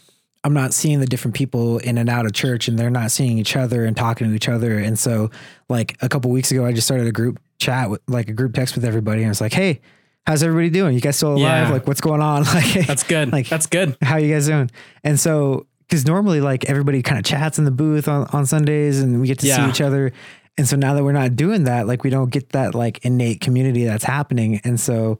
[0.42, 3.38] I'm not seeing the different people in and out of church, and they're not seeing
[3.38, 4.78] each other and talking to each other.
[4.78, 5.30] And so,
[5.68, 8.54] like a couple weeks ago, I just started a group chat with like a group
[8.54, 9.80] text with everybody, and it's like, hey,
[10.26, 10.94] how's everybody doing?
[10.94, 11.68] You guys still alive?
[11.68, 11.72] Yeah.
[11.72, 12.44] Like what's going on?
[12.54, 13.32] Like That's good.
[13.32, 13.96] Like- That's good.
[14.02, 14.70] how you guys doing?
[15.04, 19.00] And so, because normally like everybody kind of chats in the booth on, on Sundays
[19.00, 20.12] and we get to see each other.
[20.58, 23.40] And so now that we're not doing that, like we don't get that like innate
[23.40, 24.60] community that's happening.
[24.64, 25.18] And so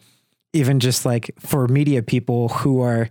[0.52, 3.08] even just like for media people who are,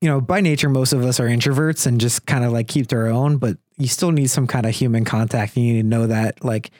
[0.00, 2.86] you know, by nature, most of us are introverts and just kind of like keep
[2.88, 5.56] to our own, but you still need some kind of human contact.
[5.56, 6.70] You need to know that like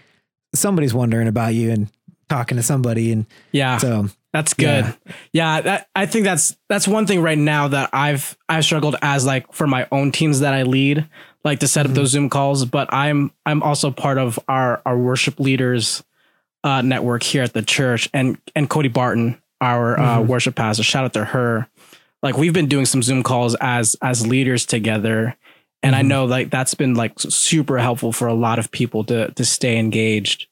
[0.55, 1.89] somebody's wondering about you and
[2.29, 3.11] talking to somebody.
[3.11, 3.79] And Yeah.
[3.79, 4.85] so, That's good.
[4.85, 4.93] Yeah.
[5.33, 5.61] Yeah.
[5.63, 9.53] that I think that's that's one thing right now that I've I've struggled as like
[9.53, 11.07] for my own teams that I lead,
[11.45, 11.95] like to set up Mhm.
[11.97, 12.65] those Zoom calls.
[12.67, 16.03] But I'm I'm also part of our our worship leaders
[16.65, 20.27] uh, network here at the church, and and Cody Barton, our uh, Mhm.
[20.27, 20.83] worship pastor.
[20.83, 21.67] Shout out to her.
[22.23, 25.37] Like we've been doing some Zoom calls as as leaders together,
[25.83, 26.07] and I Mhm.
[26.07, 29.79] know like that's been like super helpful for a lot of people to to stay
[29.79, 30.49] engaged.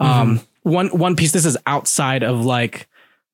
[0.00, 1.32] Um, one one piece.
[1.32, 2.86] This is outside of like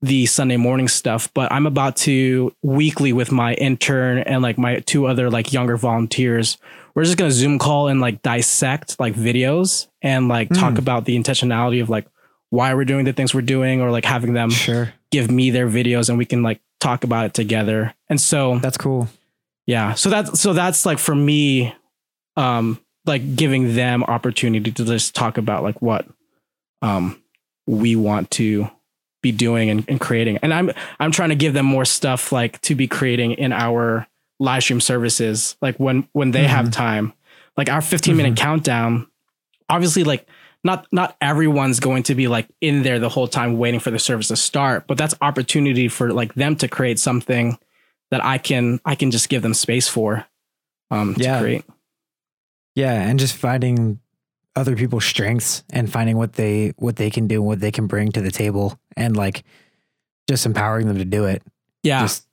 [0.05, 4.81] the Sunday morning stuff, but I'm about to weekly with my intern and like my
[4.81, 6.59] two other like younger volunteers.
[6.95, 10.79] We're just gonna Zoom call and like dissect like videos and like talk Mm.
[10.79, 12.07] about the intentionality of like
[12.51, 14.93] why we're doing the things we're doing or like having them sure.
[15.11, 17.95] give me their videos and we can like talk about it together.
[18.11, 19.09] And so That's cool.
[19.67, 21.75] yeah, so that's so that's like for me,
[22.37, 26.07] um, like giving them opportunity to just talk about like what
[26.83, 27.21] um
[27.67, 28.69] we want to
[29.25, 30.37] be doing and, and creating.
[30.43, 30.71] And I'm
[31.01, 34.07] I'm trying to give them more stuff like to be creating in our
[34.39, 37.13] live stream services, like when when they have time.
[37.57, 39.07] Like our 15 minute countdown,
[39.69, 40.29] obviously like
[40.63, 43.99] not not everyone's going to be like in there the whole time waiting for the
[43.99, 47.59] service to start, but that's opportunity for like them to create something
[48.11, 50.27] that I can I can just give them space for
[50.91, 51.37] um Yeah.
[51.39, 51.65] to create.
[52.75, 54.01] Yeah, and just finding
[54.57, 58.13] other people's strengths and finding what they what they can do, what they can bring
[58.13, 59.45] to the table, and like
[60.29, 61.43] just empowering them to do it.
[61.83, 62.03] Yeah.
[62.03, 62.27] Just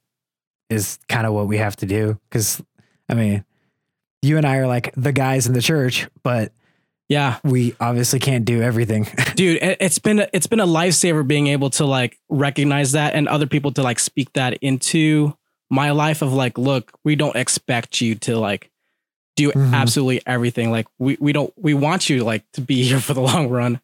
[0.69, 2.19] is kind of what we have to do.
[2.29, 2.61] Because
[3.09, 3.43] I mean,
[4.21, 6.53] you and I are like the guys in the church, but
[7.09, 7.39] yeah.
[7.43, 9.07] we obviously can't do everything.
[9.35, 13.27] Dude, it, it's been it's been a lifesaver being able to like recognize that and
[13.27, 15.35] other people to like speak that into
[15.69, 18.70] my life of like, look, we don't expect you to like
[19.35, 19.73] do Mhm.
[19.73, 20.71] absolutely everything.
[20.71, 23.79] Like we we don't we want you like to be here for the long run.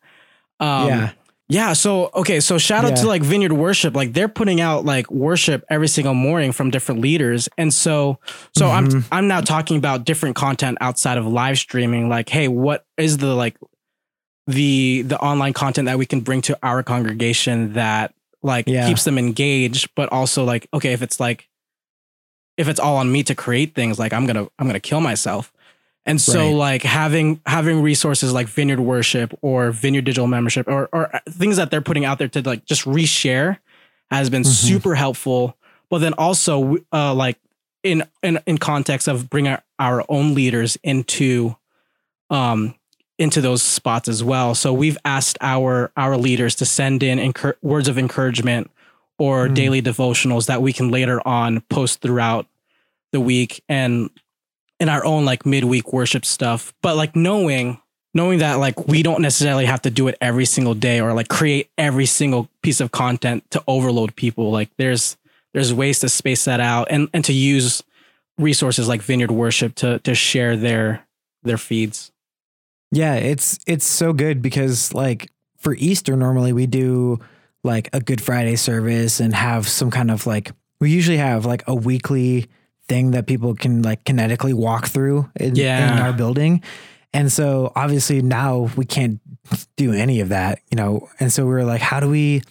[0.59, 1.09] Um yeah,
[1.49, 1.73] Yeah.
[1.73, 2.39] So okay.
[2.41, 3.03] So shout out Yeah.
[3.03, 3.95] to like Vineyard Worship.
[3.95, 8.19] Like they're putting out like worship every single morning from different leaders, and so
[8.57, 9.03] so I'm Mhm.
[9.11, 12.09] I'm now talking about different content outside of live streaming.
[12.09, 13.55] Like, hey, what is the like
[14.47, 18.87] the the online content that we can bring to our congregation that like Yeah.
[18.87, 21.47] keeps them engaged, but also like okay, if it's like
[22.57, 25.53] if it's all on me to create things, like I'm gonna I'm gonna kill myself.
[26.05, 26.55] And so Right.
[26.55, 31.69] like having having resources like Vineyard Worship or Vineyard Digital Membership or or things that
[31.71, 33.57] they're putting out there to like just reshare
[34.09, 34.47] has been Mhm.
[34.47, 35.57] super helpful.
[35.89, 37.37] But then also uh like
[37.83, 41.55] in in in context of bringing our, our own leaders into
[42.29, 42.75] um
[43.19, 44.53] into those spots as well.
[44.55, 48.69] So we've asked our our leaders to send in words of encouragement
[49.18, 49.53] or Mm.
[49.55, 52.47] daily devotionals that we can later on post throughout
[53.11, 54.09] the week and
[54.80, 56.74] in our own like midweek worship stuff.
[56.82, 57.80] But like knowing
[58.13, 61.28] knowing that like we don't necessarily have to do it every single day or like
[61.28, 64.51] create every single piece of content to overload people.
[64.51, 65.18] Like there's
[65.53, 67.84] there's ways to space that out and and to use
[68.38, 71.05] resources like Vineyard Worship to to share their
[71.43, 72.11] their feeds.
[72.91, 73.15] yeah.
[73.15, 77.20] It's it's so good because like for Easter, normally we do
[77.68, 81.63] like a Good Friday service and have some kind of like we usually have like
[81.68, 82.47] a weekly
[82.88, 85.55] thing that people can like kinetically walk through in,
[85.93, 86.63] in our building.
[87.13, 89.20] And so obviously now we can't
[89.76, 91.09] do any of that, you know.
[91.20, 92.41] And so we were like, how do we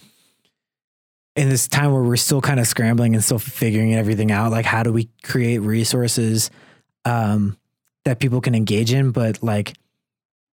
[1.35, 4.65] in this time where we're still kind of scrambling and still figuring everything out, like
[4.65, 6.49] how do we create resources
[7.05, 7.57] um
[8.05, 9.73] that people can engage in, but like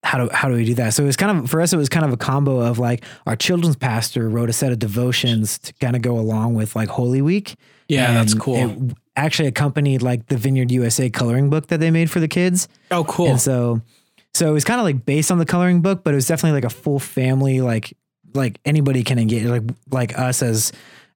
[0.03, 0.93] how do how do we do that?
[0.93, 3.03] So it was kind of for us it was kind of a combo of like
[3.27, 6.89] our children's pastor wrote a set of devotions to kind of go along with like
[6.89, 7.55] Holy Week.
[7.87, 8.55] Yeah, that's cool.
[8.55, 12.67] It actually accompanied like the Vineyard USA coloring book that they made for the kids.
[12.89, 13.27] oh, cool.
[13.27, 13.81] And so
[14.33, 16.57] so it was kind of like based on the coloring book, but it was definitely
[16.57, 17.95] like a full family like
[18.33, 20.71] like anybody can engage like like us as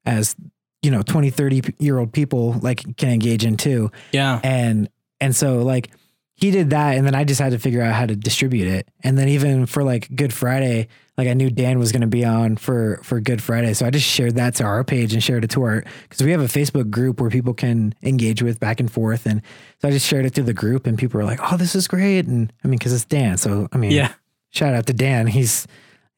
[0.05, 0.35] as
[0.81, 4.39] you know 20 30 year old people like can engage in too yeah.
[4.43, 5.91] and and so like
[6.35, 8.87] he did that and then i just had to figure out how to distribute it
[9.03, 12.25] and then even for like good friday like i knew dan was going to be
[12.25, 15.43] on for for good friday so i just shared that to our page and shared
[15.45, 18.79] it to our because we have a facebook group where people can engage with back
[18.81, 19.41] and forth and
[19.81, 21.87] so i just shared it to the group and people were like oh this is
[21.87, 24.13] great and i mean because it's dan so i mean Yeah.
[24.49, 25.67] shout out to dan he's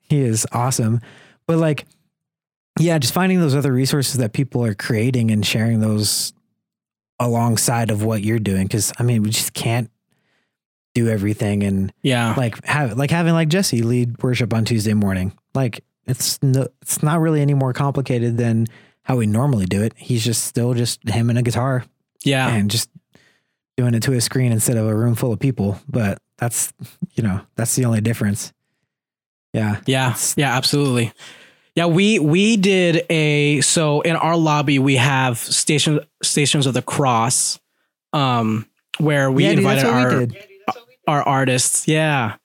[0.09, 0.99] he is awesome
[1.45, 1.86] but like
[2.80, 6.34] yeah just finding those other resources that people are creating and sharing those
[7.20, 9.89] alongside of what you're doing because i mean we just can't
[10.98, 12.34] do everything and Yeah.
[12.36, 15.38] like have like having like jesse lead worship on tuesday morning.
[15.54, 18.68] Like it's no it's not really any more complicated than
[19.04, 19.93] how we normally do it.
[19.95, 21.86] He's just still just him and a guitar
[22.24, 22.50] yeah.
[22.50, 22.89] and just
[23.78, 25.80] doing it to a screen instead of a room full of people.
[25.88, 26.74] But that's
[27.14, 28.54] you know that's the only difference.
[29.54, 29.80] Yeah.
[29.86, 31.14] Yeah, yeah, absolutely.
[31.76, 36.82] Yeah, we we did a so in our lobby we have station stations of the
[36.82, 37.60] cross,
[38.14, 38.68] um,
[38.98, 40.57] where we yeah, invited what our we
[41.08, 42.36] our artists, yeah,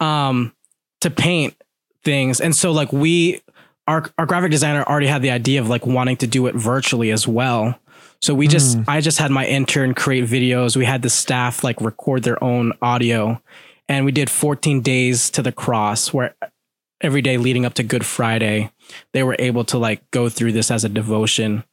[0.00, 0.52] um,
[1.00, 1.54] to paint
[2.02, 3.42] things, and so like we
[3.86, 7.10] our our graphic designer already had the idea of like wanting to do it virtually
[7.10, 7.78] as well.
[8.20, 10.76] So we just I just had my intern create videos.
[10.76, 13.40] We had the staff like record their own audio,
[13.88, 16.34] and we did 14 days to the cross where
[17.00, 18.70] every day leading up to Good Friday,
[19.12, 21.64] they were able to like go through this as a devotion.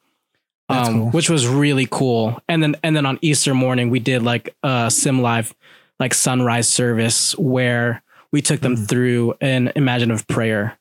[0.69, 1.09] Um, cool.
[1.11, 2.41] which was really cool.
[2.47, 5.53] And then and then on Easter morning we did like a sim live
[5.99, 8.87] like sunrise service where we took them Mm.
[8.87, 10.77] through an imaginative prayer.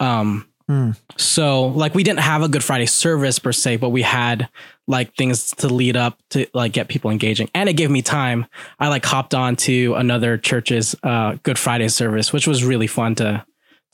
[0.00, 0.94] Um Mm.
[1.16, 4.48] so like we didn't have a Good Friday service per se, but we had
[4.86, 7.48] like things to lead up to like get people engaging.
[7.54, 8.44] And it gave me time.
[8.78, 13.14] I like hopped on to another church's uh Good Friday service, which was really fun
[13.16, 13.44] to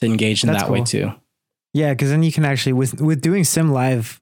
[0.00, 1.12] to engage in That's that way too.
[1.72, 4.20] Yeah, because then you can actually with with doing sim live,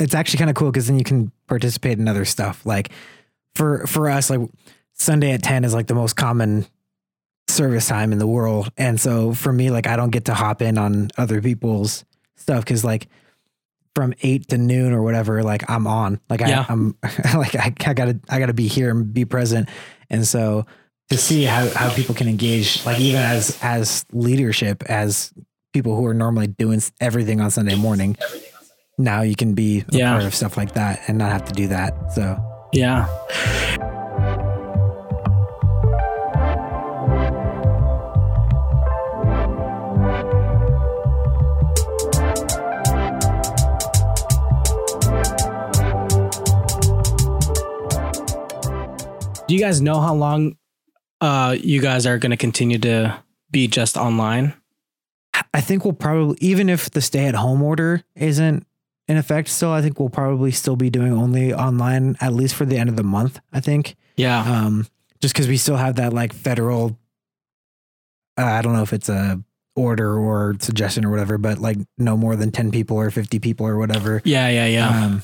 [0.00, 2.66] it's actually kind of cool because then you can participate in other stuff.
[2.66, 2.90] Like
[3.54, 4.40] for for us, like
[4.94, 6.66] Sunday at ten is like the most common
[7.48, 10.62] service time in the world, and so for me, like I don't get to hop
[10.62, 12.04] in on other people's
[12.36, 13.08] stuff because like
[13.94, 16.20] from eight to noon or whatever, like I'm on.
[16.28, 16.66] Like I, Yeah.
[16.68, 16.96] I'm
[17.34, 19.68] like I, I gotta I gotta be here and be present,
[20.10, 20.66] and so
[21.10, 25.32] to see how how people can engage, like even as as leadership as
[25.72, 28.16] people who are normally doing everything on Sunday morning.
[28.96, 30.12] Now you can be a Yeah.
[30.12, 32.12] part of stuff like that and not have to do that.
[32.12, 32.38] So
[32.72, 33.08] Yeah.
[49.46, 50.56] Do you guys know how long
[51.20, 54.54] uh you guys are going to continue to be just online?
[55.52, 58.66] I think we'll probably even if the stay at home order isn't
[59.06, 62.64] in effect still, I think we'll probably still be doing only online at least for
[62.64, 63.96] the end of the month, I think.
[64.16, 64.40] Yeah.
[64.40, 64.86] Um
[65.20, 66.98] just cuz we still have that like federal
[68.36, 69.40] uh, I don't know if it's a
[69.76, 73.66] order or suggestion or whatever, but like no more than 10 people or 50 people
[73.66, 74.22] or whatever.
[74.24, 75.04] Yeah, yeah, yeah.
[75.04, 75.22] Um,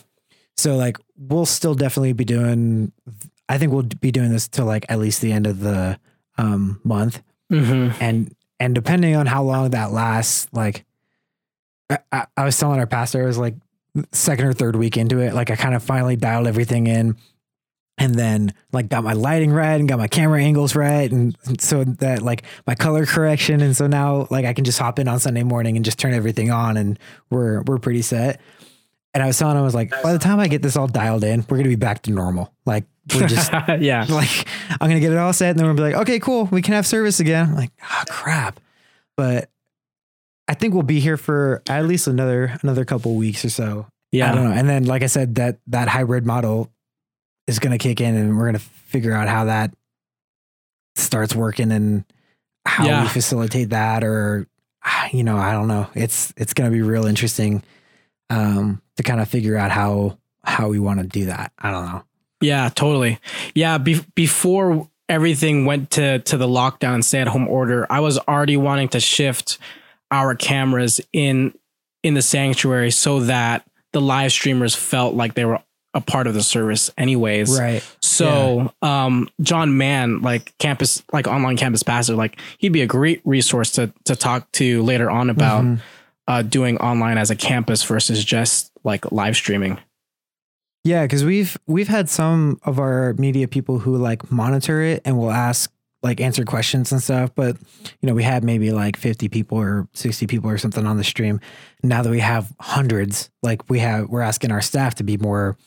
[0.56, 2.92] so like we'll still definitely be doing.
[3.51, 5.98] I think we'll be doing this till like at least the end of the
[6.38, 7.20] um, month,
[7.53, 7.94] mhm.
[8.01, 10.84] and and depending on how long that lasts, like
[11.90, 13.57] I, I, I was telling our pastor, I was like
[14.12, 17.16] second or third week into it, like I kind of finally dialed everything in.
[17.98, 21.11] And then like got my lighting right and got my camera angles right.
[21.11, 23.61] And so that like my color correction.
[23.61, 26.14] And so now like I can just hop in on Sunday morning and just turn
[26.14, 26.98] everything on and
[27.28, 28.40] we're we're pretty set.
[29.12, 30.86] And I was telling him, I was like, by the time I get this all
[30.86, 32.52] dialed in, we're gonna be back to normal.
[32.64, 32.84] Like
[33.14, 33.50] we're just
[33.80, 34.06] yeah.
[34.08, 34.46] like
[34.80, 36.74] I'm gonna get it all set, and then we'll be like, okay, cool, we can
[36.74, 37.48] have service again.
[37.50, 38.61] I'm like, ah, crap.
[39.16, 39.50] But
[40.46, 43.86] I think we'll be here for at least another another couple weeks or so.
[44.12, 44.30] Yeah.
[44.30, 44.52] I don't know.
[44.52, 46.70] And then, like I said, that that hybrid model
[47.48, 49.74] is gonna kick in, and we're gonna figure out how that
[50.96, 52.04] starts working and
[52.66, 53.02] how Yeah.
[53.02, 54.46] we facilitate that, or
[55.12, 55.88] you know, I don't know.
[55.94, 57.62] It's it's gonna be real interesting
[58.30, 61.53] um, to kind of figure out how how we want to do that.
[61.59, 62.03] I don't know.
[62.40, 63.18] Yeah, totally.
[63.55, 68.18] Yeah, be- before everything went to to the lockdown stay at home order, I was
[68.18, 69.59] already wanting to shift
[70.11, 71.55] our cameras in
[72.03, 75.61] in the sanctuary so that the live streamers felt like they were
[75.92, 77.59] a part of the service anyways.
[77.59, 77.82] Right.
[78.01, 83.20] So um John Mann, like campus like online campus pastor, like he'd be a great
[83.24, 85.80] resource to to talk to later on about Mhm.
[86.31, 89.81] Uh doing online as a campus versus just like live streaming.
[90.85, 95.18] Yeah, because we've we've had some of our media people who like monitor it and
[95.18, 95.70] will ask
[96.03, 97.35] like answer questions and stuff.
[97.35, 97.57] But
[98.01, 101.05] you know, we had maybe like fifty people or sixty people or something on the
[101.05, 101.41] stream.
[101.83, 105.59] Now that we have hundreds, like we have, we're asking our staff to be more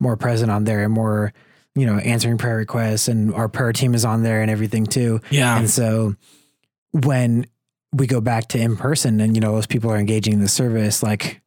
[0.00, 1.34] more present on there and more,
[1.74, 5.20] you know, answering prayer requests and our prayer team is on there and everything too.
[5.30, 5.58] Yeah.
[5.58, 6.16] And so
[6.92, 7.46] when
[7.92, 10.48] we go back to in person and you know those people are engaging in the
[10.48, 11.40] service, like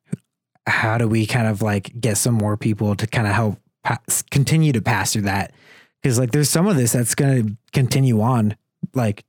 [0.67, 3.99] how do we kind of like get some more people to kind of help pa-
[4.29, 5.53] continue to pass through that?
[6.01, 8.55] Because like there's some of this that's going to continue on.
[8.93, 9.23] Like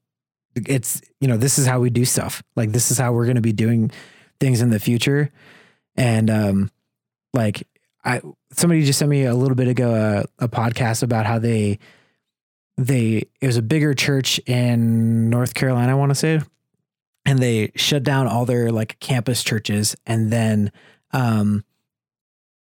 [0.55, 2.43] it's you know this is how we do stuff.
[2.57, 3.91] Like this is how we're going to be doing
[4.41, 5.31] things in the future.
[5.97, 6.71] And um,
[7.35, 7.67] like
[8.05, 8.21] I
[8.53, 11.79] somebody just sent me a little bit ago a, a podcast about how they
[12.77, 16.41] they it was a bigger church in North Carolina, I want to say,
[17.25, 20.73] and they shut down all their like campus churches and then
[21.13, 21.65] um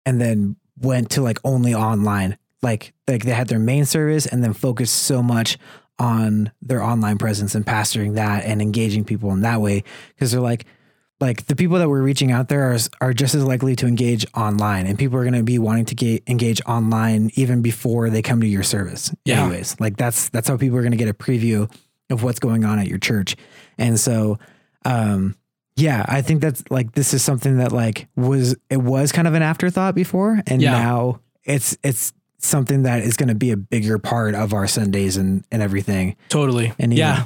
[0.05, 2.37] and then went to like only online.
[2.61, 5.57] Like like they had their main service and then focused so much
[5.99, 10.41] on their online presence and pastoring that and engaging people in that way because they're
[10.41, 10.65] like
[11.21, 14.25] like the people that we're reaching out there are, are just as likely to engage
[14.35, 18.21] online and people are going to be wanting to get, engage online even before they
[18.21, 19.43] come to your service Yeah.
[19.45, 21.71] anyways like that's that's how people are going to get a preview
[22.09, 23.37] of what's going on at your church
[23.77, 24.37] and so
[24.85, 25.35] um
[25.75, 29.33] yeah i think that's like this is something that like was it was kind of
[29.33, 30.71] an afterthought before and Yeah.
[30.71, 35.17] now it's it's something that is going to be a bigger part of our sundays
[35.17, 36.73] and and everything Totally.
[36.77, 37.23] And even- yeah.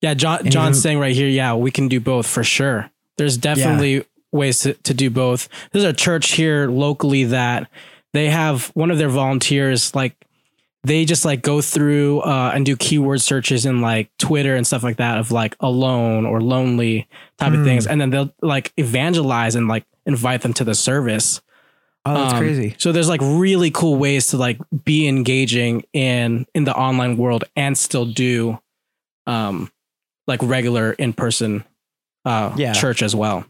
[0.00, 0.14] Yeah.
[0.14, 2.90] John John's even- saying right here, yeah, we can do both for sure.
[3.16, 5.48] There's definitely ways to, to do both.
[5.72, 7.68] There's a church here locally that
[8.12, 10.14] they have one of their volunteers like
[10.84, 14.82] they just like go through uh, and do keyword searches in like Twitter and stuff
[14.82, 17.08] like that of like alone or lonely
[17.38, 17.64] type of Mm.
[17.64, 21.40] things, and then they'll like evangelize and like invite them to the service.
[22.04, 26.46] oh that's Um, crazy So there's like really cool ways to like be engaging in
[26.54, 28.58] in the online world and still do
[29.26, 29.70] um
[30.26, 31.64] like regular in person
[32.26, 32.72] uh Yeah.
[32.74, 33.46] church as well.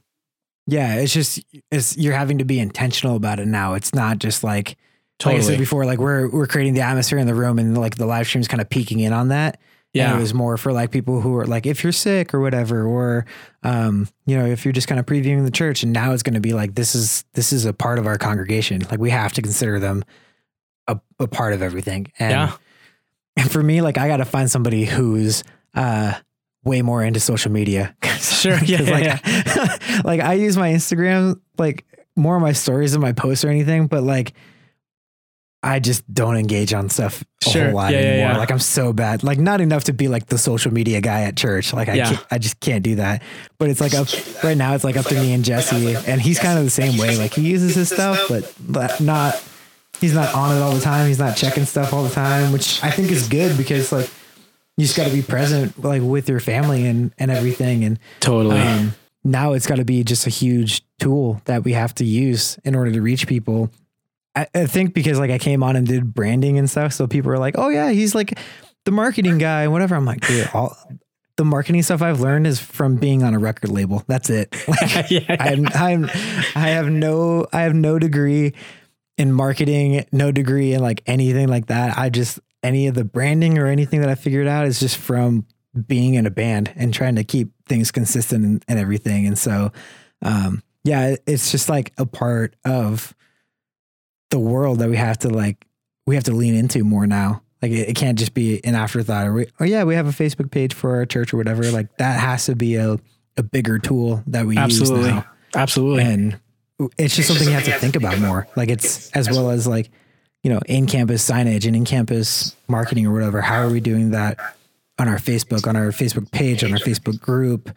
[0.67, 3.75] Yeah, it's just it's you're having to be intentional about it now.
[3.75, 4.77] It's not just like
[5.25, 7.97] like I said before, like we're we're creating the atmosphere in the room and like
[7.97, 9.55] the live stream's kind of peeking in on that.
[9.97, 10.17] And Yeah.
[10.17, 13.27] it was more for like people who are like if you're sick or whatever, or
[13.63, 16.41] um, you know, if you're just kind of previewing the church and now it's gonna
[16.41, 18.81] be like this is this is a part of our congregation.
[18.91, 20.05] Like we have to consider them
[20.89, 22.09] a, a part of everything.
[22.19, 22.53] And Yeah.
[23.37, 25.45] and for me, like I gotta find somebody who's
[25.75, 26.15] uh
[26.65, 27.95] way more into social media.
[28.19, 29.19] Sure, yeah, 'Cause, yeah,
[29.57, 31.85] like, like I use my Instagram like
[32.17, 34.33] more of my stories than my posts or anything, but like
[35.65, 38.31] I just don't engage on stuff a Sure, whole lot yeah, yeah, anymore.
[38.33, 38.39] yeah.
[38.39, 39.23] Like I'm so bad.
[39.25, 41.73] Like not enough to be like the social media guy at church.
[41.73, 42.05] Like I Yeah.
[42.11, 43.23] can't, I just can't do that.
[43.59, 44.09] But it's like up
[44.45, 46.99] right now it's like up to me and Jesse and he's kind of the same
[46.99, 47.17] way.
[47.17, 49.43] Like he uses his stuff but but not
[50.01, 51.09] he's not on it all the time.
[51.09, 54.11] He's not checking stuff all the time, which I think is good because like
[54.77, 58.59] you just got to be present like with your family and and everything and Totally.
[58.61, 62.59] um, now it's got to be just a huge tool that we have to use
[62.65, 63.71] in order to reach people.
[64.37, 67.31] I, I think because like I came on and did branding and stuff, so people
[67.31, 68.39] are like, "Oh yeah, he's like
[68.85, 70.77] the marketing guy and whatever." I'm like, dude, all
[71.37, 74.03] the marketing stuff I've learned is from being on a record label.
[74.07, 74.55] That's it.
[74.69, 75.37] Like, yeah.
[75.41, 76.05] I'm, I'm,
[76.55, 78.55] I have no, I have no degree
[79.19, 81.99] in marketing, no degree in like anything like that.
[81.99, 85.47] I just any of the branding or anything that I figured out is just from
[85.87, 89.27] being in a band and trying to keep things consistent and, and everything.
[89.27, 89.71] And so,
[90.23, 93.15] um, yeah, it's just like a part of
[94.35, 95.65] the world that we have to like,
[96.07, 97.41] we have to lean into more now.
[97.63, 100.11] Like it, it can't just be an afterthought or, we, oh yeah, we have a
[100.11, 101.63] Facebook page for our church or whatever.
[101.71, 102.99] Like that has to be a,
[103.37, 105.05] a bigger tool that we Absolutely.
[105.05, 105.27] use now.
[105.55, 106.03] Absolutely.
[106.03, 106.41] And
[106.99, 108.49] it's just something you have to think about more.
[108.57, 109.91] Like it's as well as like,
[110.43, 113.41] you know, in campus signage and in campus marketing or whatever.
[113.41, 114.37] How are we doing that
[114.99, 117.71] on our Facebook, on our Facebook page, on our Facebook group,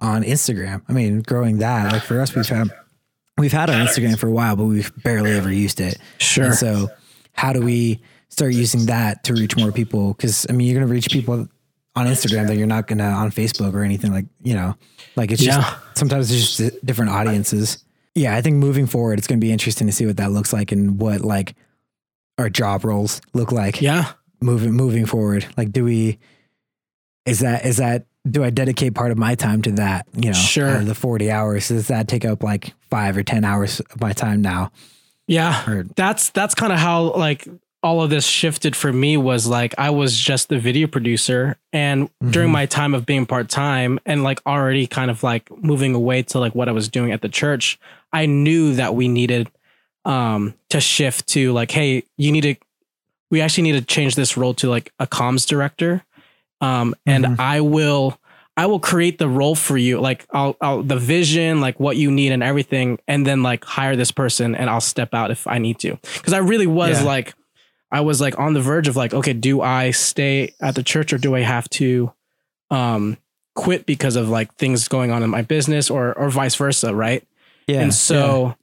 [0.00, 0.82] on Instagram?
[0.88, 2.70] I mean, growing that, like for us, we've had
[3.38, 5.98] we've had our Instagram for a while, but we've barely ever used it.
[6.18, 6.46] Sure.
[6.46, 6.88] And so
[7.32, 10.14] how do we start using that to reach more people?
[10.14, 11.48] Because I mean, you're gonna reach people
[11.96, 14.74] on Instagram that you're not gonna on Facebook or anything like you know,
[15.16, 15.60] like it's Yeah.
[15.60, 17.78] just sometimes it's just different audiences.
[18.14, 20.72] Yeah, I think moving forward, it's gonna be interesting to see what that looks like
[20.72, 21.54] and what like
[22.38, 24.12] our job roles look like yeah.
[24.40, 25.46] moving moving forward?
[25.56, 26.18] Like, do we?
[27.26, 28.06] Is that is that?
[28.28, 30.06] Do I dedicate part of my time to that?
[30.14, 30.78] You know, Sure.
[30.82, 31.68] the forty hours.
[31.68, 34.72] Does that take up like five or ten hours of my time now?
[35.26, 35.68] Yeah.
[35.68, 37.46] Or that's that's kind of how like
[37.82, 42.08] all of this shifted for me was like I was just the video producer and
[42.30, 42.52] during Mhm.
[42.52, 46.54] my time of being part-time and like already kind of like moving away to like
[46.54, 47.78] what I was doing at the church,
[48.10, 49.50] I knew that we needed
[50.06, 52.54] um to shift to like hey, you need to
[53.30, 56.02] we actually need to change this role to like a comms director.
[56.64, 57.36] Um and Mhm.
[57.38, 58.18] I will
[58.56, 62.10] I will create the role for you, like I'll, I'll the vision, like what you
[62.10, 65.58] need and everything, and then like hire this person, and I'll step out if I
[65.58, 65.98] need to.
[66.14, 67.06] Because I really was Yeah.
[67.14, 67.34] like,
[67.90, 71.12] I was like on the verge of like, okay, do I stay at the church
[71.12, 72.12] or do I have to,
[72.70, 73.16] um,
[73.56, 77.22] quit because of like things going on in my business or or vice versa, right?
[77.66, 78.54] yeah, and so,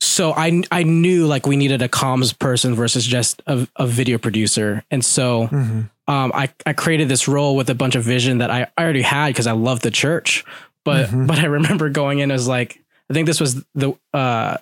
[0.00, 4.18] so I I knew like we needed a comms person versus just a, a video
[4.18, 5.82] producer, and so yeah.
[6.08, 9.28] Um, I, I created this role with a bunch of vision that I already had
[9.28, 10.44] because I love the church.
[10.84, 11.26] But Mhm.
[11.28, 14.56] but I remember going in as like I think this was the uh,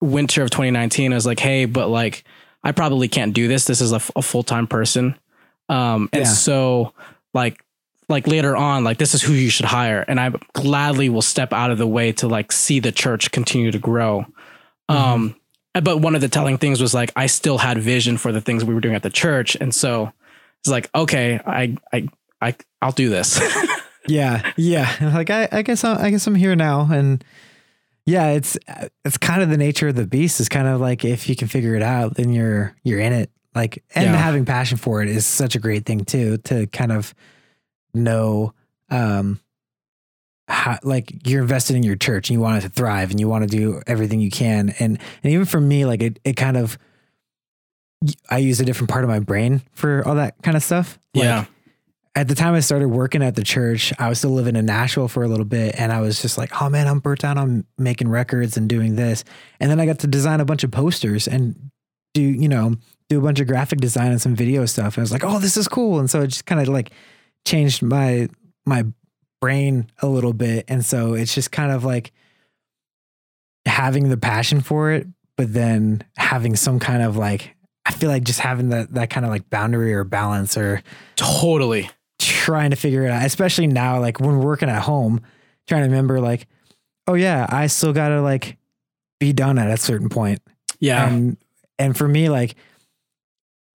[0.00, 1.12] winter of 2019.
[1.12, 2.24] I was like, hey, but like
[2.64, 3.64] I probably can't do this.
[3.64, 5.16] This is a, full time person,
[5.68, 6.28] um, and Yeah.
[6.28, 6.92] so
[7.32, 7.62] like
[8.08, 11.52] like later on, like this is who you should hire, and I gladly will step
[11.52, 14.26] out of the way to like see the church continue to grow.
[14.88, 15.36] Um,
[15.82, 18.64] but one of the telling things was like I still had vision for the things
[18.64, 20.12] we were doing at the church, and so
[20.60, 22.08] it's like okay, I I
[22.40, 23.40] I I'll do this.
[24.08, 25.12] Yeah, yeah.
[25.14, 27.22] Like I, I guess I, I guess I'm here now, and
[28.06, 28.58] yeah, it's
[29.04, 30.40] it's kind of the nature of the beast.
[30.40, 33.30] Is kind of like if you can figure it out, then you're you're in it.
[33.54, 34.16] Like and Yeah.
[34.16, 36.38] having passion for it is such a great thing too.
[36.38, 37.14] To kind of
[37.94, 38.54] know,
[38.88, 39.38] um,
[40.50, 43.28] how like you're invested in your church and you want it to thrive and you
[43.28, 44.74] want to do everything you can.
[44.78, 46.78] And and even for me, like it it kind of
[48.28, 50.98] I use a different part of my brain for all that kind of stuff.
[51.14, 51.44] Like, yeah,
[52.14, 55.08] at the time I started working at the church, I was still living in Nashville
[55.08, 55.76] for a little bit.
[55.78, 58.96] And I was just like, oh man, I'm burnt out on making records and doing
[58.96, 59.22] this.
[59.60, 61.70] And then I got to design a bunch of posters and
[62.12, 62.74] do, you know,
[63.08, 64.96] do a bunch of graphic design and some video stuff.
[64.96, 66.00] And I was like, oh, this is cool.
[66.00, 66.90] And so it just kind of like
[67.46, 68.28] changed my,
[68.66, 68.84] my
[69.40, 70.64] brain a little bit.
[70.68, 72.12] And so it's just kind of like
[73.66, 77.54] having the passion for it, but then having some kind of like,
[77.86, 80.82] I feel like just having that, that kind of like boundary or balance or,
[81.16, 81.90] totally.
[82.18, 85.22] trying to figure it out, especially now, like when working at home,
[85.66, 86.46] trying to remember, like,
[87.06, 88.58] oh yeah, I still gotta like
[89.18, 90.40] be done at a certain point.
[90.78, 91.36] Yeah, And
[91.78, 92.54] and for me, like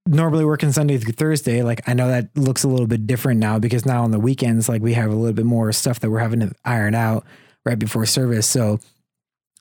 [0.07, 3.59] normally working Sunday through Thursday, like I know that looks a little bit different now
[3.59, 6.19] because now on the weekends, like we have a little bit more stuff that we're
[6.19, 7.25] having to iron out
[7.65, 8.47] right before service.
[8.47, 8.79] So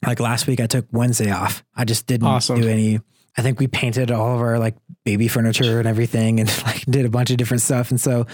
[0.06, 1.64] like last week I took Wednesday off.
[1.74, 2.60] I just didn't Awesome.
[2.60, 3.00] do any
[3.36, 7.06] I think we painted all of our like baby furniture and everything and like did
[7.06, 7.90] a bunch of different stuff.
[7.90, 8.26] And so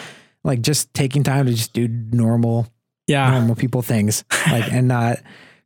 [0.44, 2.66] like just taking time to just do normal
[3.06, 5.18] yeah, normal people things like and not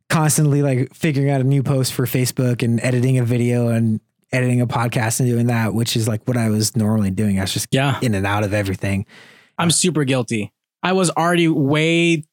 [0.09, 3.99] constantly like figuring out a new post for Facebook and editing a video and
[4.35, 7.39] editing a podcast and doing that, which is like what I was normally doing.
[7.39, 7.99] I was just yeah.
[8.01, 9.05] in and out of everything.
[9.57, 10.51] I'm super guilty.
[10.83, 12.23] I was already way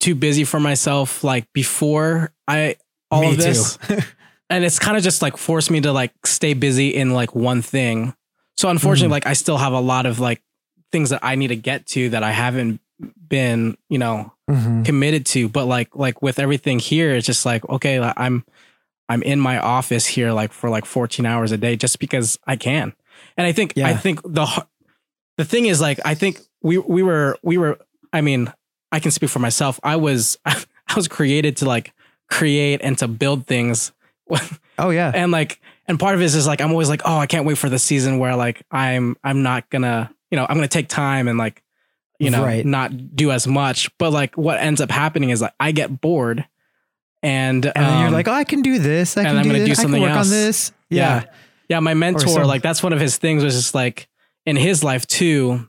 [0.00, 1.24] too busy for myself.
[1.24, 2.76] Like before I
[3.10, 3.78] all Me of this,
[4.50, 7.62] and it's kind of just like forced me to like stay busy in like one
[7.62, 8.14] thing.
[8.56, 9.24] So unfortunately, Mhm.
[9.24, 10.42] like I still have a lot of like
[10.92, 12.80] things that I need to get to that I haven't
[13.28, 14.84] been, you know, Mhm.
[14.84, 15.48] committed to.
[15.48, 18.44] But like like with everything here, it's just like okay, like, I'm
[19.12, 22.56] I'm in my office here like for like 14 hours a day just because I
[22.56, 22.92] can.
[23.36, 24.66] And I think I think the
[25.38, 27.78] the thing is like I think we we were we were
[28.12, 28.52] I mean
[28.90, 29.78] I can speak for myself.
[29.82, 31.92] I was I was created to like
[32.30, 33.92] create and to build things
[34.78, 35.12] Oh yeah.
[35.14, 37.44] and like and part of it is just like I'm always like oh I can't
[37.44, 40.88] wait for the season where like I'm I'm not gonna you know I'm gonna take
[40.88, 41.62] time and like
[42.18, 42.64] you know Right.
[42.64, 46.46] not do as much but like what ends up happening is like I get bored
[47.22, 49.16] and And then you're um, like, oh, I can do this.
[49.16, 49.78] I can I'm do this.
[49.78, 50.26] do I can work else.
[50.26, 50.72] on this.
[50.90, 51.22] Yeah.
[51.22, 51.24] Yeah.
[51.68, 54.08] yeah my mentor like that's one of his things was just like
[54.44, 55.68] in his life too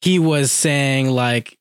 [0.00, 1.58] he was saying like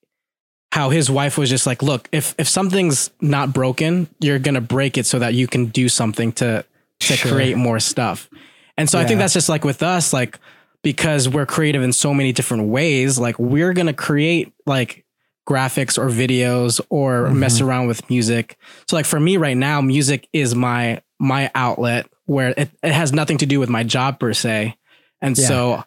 [0.71, 4.97] how his wife was just like look if if something's not broken you're gonna break
[4.97, 6.65] it so that you can do something to
[6.99, 7.31] to Sure.
[7.31, 8.29] create more stuff
[8.77, 10.39] and so i think that's just like with us like
[10.83, 15.02] because we're creative in so many different ways like we're gonna create like
[15.47, 17.35] graphics or videos or Mhm.
[17.35, 18.57] mess around with music
[18.87, 23.11] so like for me right now music is my my outlet where it, it has
[23.11, 24.75] nothing to do with my job per se
[25.21, 25.47] and Yeah.
[25.47, 25.83] so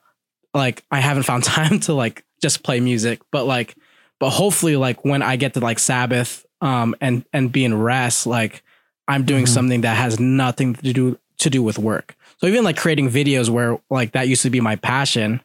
[0.52, 3.74] like i haven't found time to like just play music but like
[4.20, 8.26] but hopefully like when i get to like sabbath um and and be in rest
[8.26, 8.62] like
[9.08, 9.48] i'm doing Mhm.
[9.48, 13.48] something that has nothing to do to do with work So even like creating videos
[13.48, 15.40] where like that used to be my passion,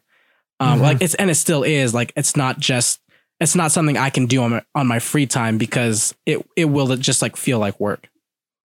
[0.60, 0.82] um, Mhm.
[0.82, 1.94] like it's and it still is.
[1.94, 3.00] Like it's not just
[3.42, 6.66] it's not something I can do on my, on my free time because it it
[6.66, 8.08] will just like feel like work.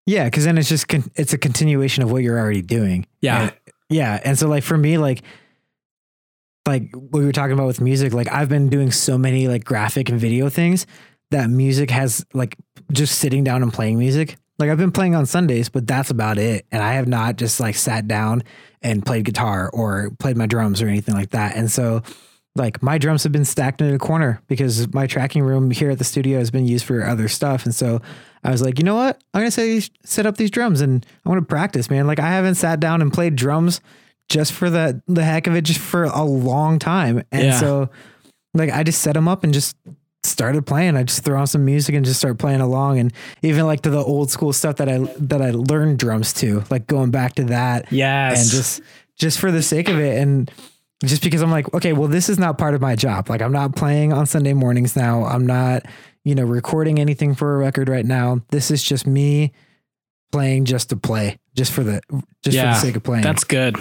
[0.07, 3.07] Yeah, because then it's just con- it's a continuation of what you're already doing.
[3.21, 3.43] Yeah.
[3.43, 3.53] And-
[3.89, 5.23] yeah, and so like for me, like
[6.67, 9.65] like what we were talking about with music, like I've been doing so many like
[9.65, 10.87] graphic and video things
[11.31, 12.57] that music has like
[12.93, 14.37] just sitting down and playing music.
[14.59, 16.67] Like I've been playing on Sundays, but that's about it.
[16.73, 18.43] And I have not just like sat down
[18.83, 21.57] and played guitar or played my drums or anything like that.
[21.57, 22.03] And so
[22.57, 25.99] like my drums have been stacked in a corner because my tracking room here at
[25.99, 27.65] the studio has been used for other stuff.
[27.65, 28.01] And so
[28.45, 29.21] I was like, you know what?
[29.35, 32.07] I'm gonna say set up these drums and I want to practice, man.
[32.07, 33.81] Like I haven't sat down and played drums
[34.29, 37.23] just for the the heck of it, just for a long time.
[37.31, 37.59] And Yeah.
[37.61, 37.91] so
[38.55, 39.77] like I just set them up and just
[40.25, 40.97] started playing.
[40.97, 42.99] I just throw on some music and just start playing along.
[42.99, 43.13] And
[43.43, 46.87] even like to the old school stuff that I that I learned drums to, like
[46.87, 48.43] going back to that Yes.
[48.43, 48.81] and just
[49.19, 50.51] just for the sake of it and
[51.05, 53.29] just because I'm like, okay, well, this is not part of my job.
[53.29, 55.25] Like, I'm not playing on Sunday mornings now.
[55.25, 55.85] I'm not,
[56.25, 58.41] you know, recording anything for a record right now.
[58.51, 59.53] This is just me
[60.33, 62.01] playing just to play, just for the
[62.43, 63.23] just for the sake of playing.
[63.23, 63.77] that's good.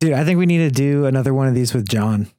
[0.00, 0.12] dude.
[0.12, 2.30] I think we need to do another one of these with John.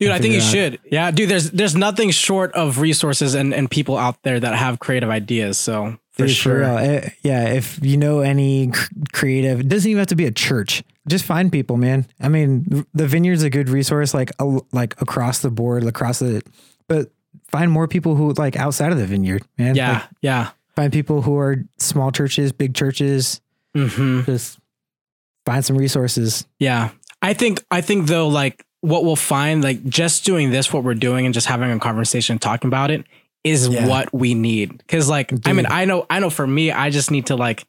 [0.00, 0.78] Dude, I think you should.
[0.92, 4.78] Yeah, dude, there's there's nothing short of resources and, and people out there that have
[4.78, 5.58] creative ideas.
[5.58, 6.58] So for Dude, sure.
[6.58, 6.78] real.
[6.78, 8.70] Eh, yeah, if you know any
[9.12, 10.82] creative, it doesn't even have to be a church.
[11.08, 12.06] Just find people, man.
[12.20, 16.42] I mean, the vineyard's a good resource, like a, like across the board, across the.
[16.88, 17.10] But
[17.48, 19.74] find more people who like outside of the vineyard, man.
[19.76, 20.50] yeah, Like, yeah.
[20.76, 23.40] find people who are small churches, big churches.
[23.74, 24.58] hmm Just
[25.46, 26.46] find some resources.
[26.58, 26.90] Yeah.
[27.22, 30.94] I think I think though, like what we'll find, like just doing this, what we're
[30.94, 33.04] doing and just having a conversation, talking about it
[33.50, 33.86] is Yeah.
[33.86, 34.82] what we need.
[34.88, 37.66] Cause like I mean, I know I know for me, I just need to like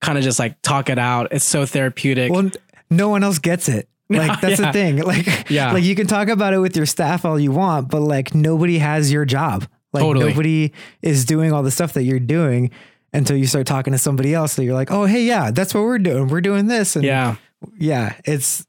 [0.00, 1.28] kind of just like talk it out.
[1.32, 2.30] It's so therapeutic.
[2.32, 2.50] Well,
[2.90, 3.88] no one else gets it.
[4.10, 4.66] Like that's Yeah.
[4.66, 4.96] the thing.
[5.04, 5.72] Like Yeah.
[5.72, 8.78] like you can talk about it with your staff all you want, but like nobody
[8.78, 9.66] has your job.
[9.92, 10.28] Like Totally.
[10.30, 10.72] nobody
[11.02, 12.70] is doing all the stuff that you're doing
[13.12, 14.52] until you start talking to somebody else.
[14.52, 16.28] So you're like, oh hey, yeah, that's what we're doing.
[16.28, 16.94] We're doing this.
[16.96, 17.36] And yeah.
[17.78, 18.66] yeah, it's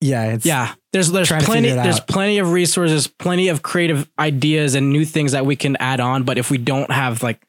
[0.00, 0.74] yeah, it's Yeah.
[0.92, 5.44] There's there's plenty there's plenty of resources, plenty of creative ideas and new things that
[5.46, 6.22] we can add on.
[6.24, 7.40] But if we don't have like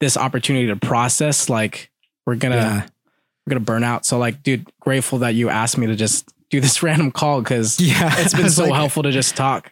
[0.00, 1.90] this opportunity to process, like
[2.26, 2.86] we're gonna yeah.
[3.46, 4.04] we're gonna burn out.
[4.06, 7.78] So like, dude, grateful that you asked me to just do this random call because
[7.80, 8.12] Yeah.
[8.18, 9.70] it's been so like- helpful to just talk.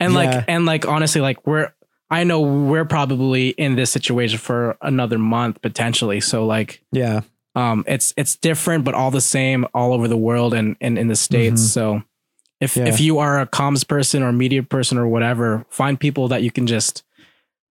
[0.00, 0.18] And Yeah.
[0.18, 1.72] like and like honestly, like we're
[2.10, 6.20] I know we're probably in this situation for another month potentially.
[6.20, 7.22] So like Yeah.
[7.56, 11.08] Um it's it's different but all the same all over the world and, and in
[11.08, 11.60] the states.
[11.62, 11.66] Mhm.
[11.72, 12.02] So
[12.60, 12.86] if Yeah.
[12.86, 16.50] if you are a comms person or media person or whatever, find people that you
[16.52, 17.02] can just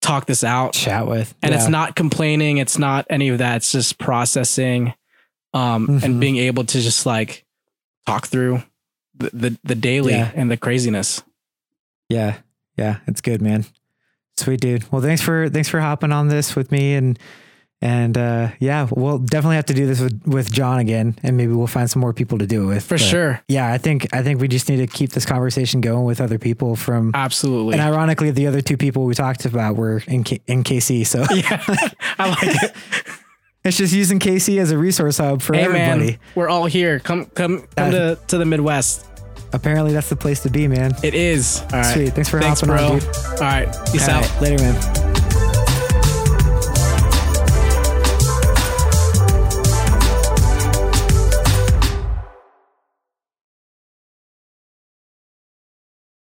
[0.01, 1.33] talk this out Chat with.
[1.43, 1.57] and yeah.
[1.57, 4.93] it's not complaining it's not any of that it's just processing
[5.53, 6.03] um Mhm.
[6.03, 7.45] and being able to just like
[8.05, 8.63] talk through
[9.15, 10.31] the the, the daily Yeah.
[10.35, 11.23] and the craziness
[12.09, 12.35] Yeah.
[12.77, 12.97] Yeah.
[13.07, 13.65] It's good, man.
[14.35, 14.91] Sweet dude.
[14.91, 17.17] Well, thanks for thanks for hopping on this with me and
[17.85, 21.51] and uh yeah, we'll definitely have to do this with with John again and maybe
[21.51, 22.83] we'll find some more people to do it with.
[22.85, 25.81] for But, sure Yeah, I think I think we just need to keep this conversation
[25.81, 29.75] going with other people from absolutely and ironically the other two people we talked about
[29.75, 31.61] were in K- in KC, so yeah
[32.17, 32.71] i like it
[33.65, 36.11] it's just using KC as a resource hub for hey everybody.
[36.11, 39.07] man we're all here come come come to to the midwest
[39.55, 40.93] Apparently that's the place to be, man.
[41.03, 42.13] it is all right Sweet.
[42.13, 43.09] Thanks for thanks hopping bro on, dude.
[43.09, 45.12] all right peace All out right, later, man.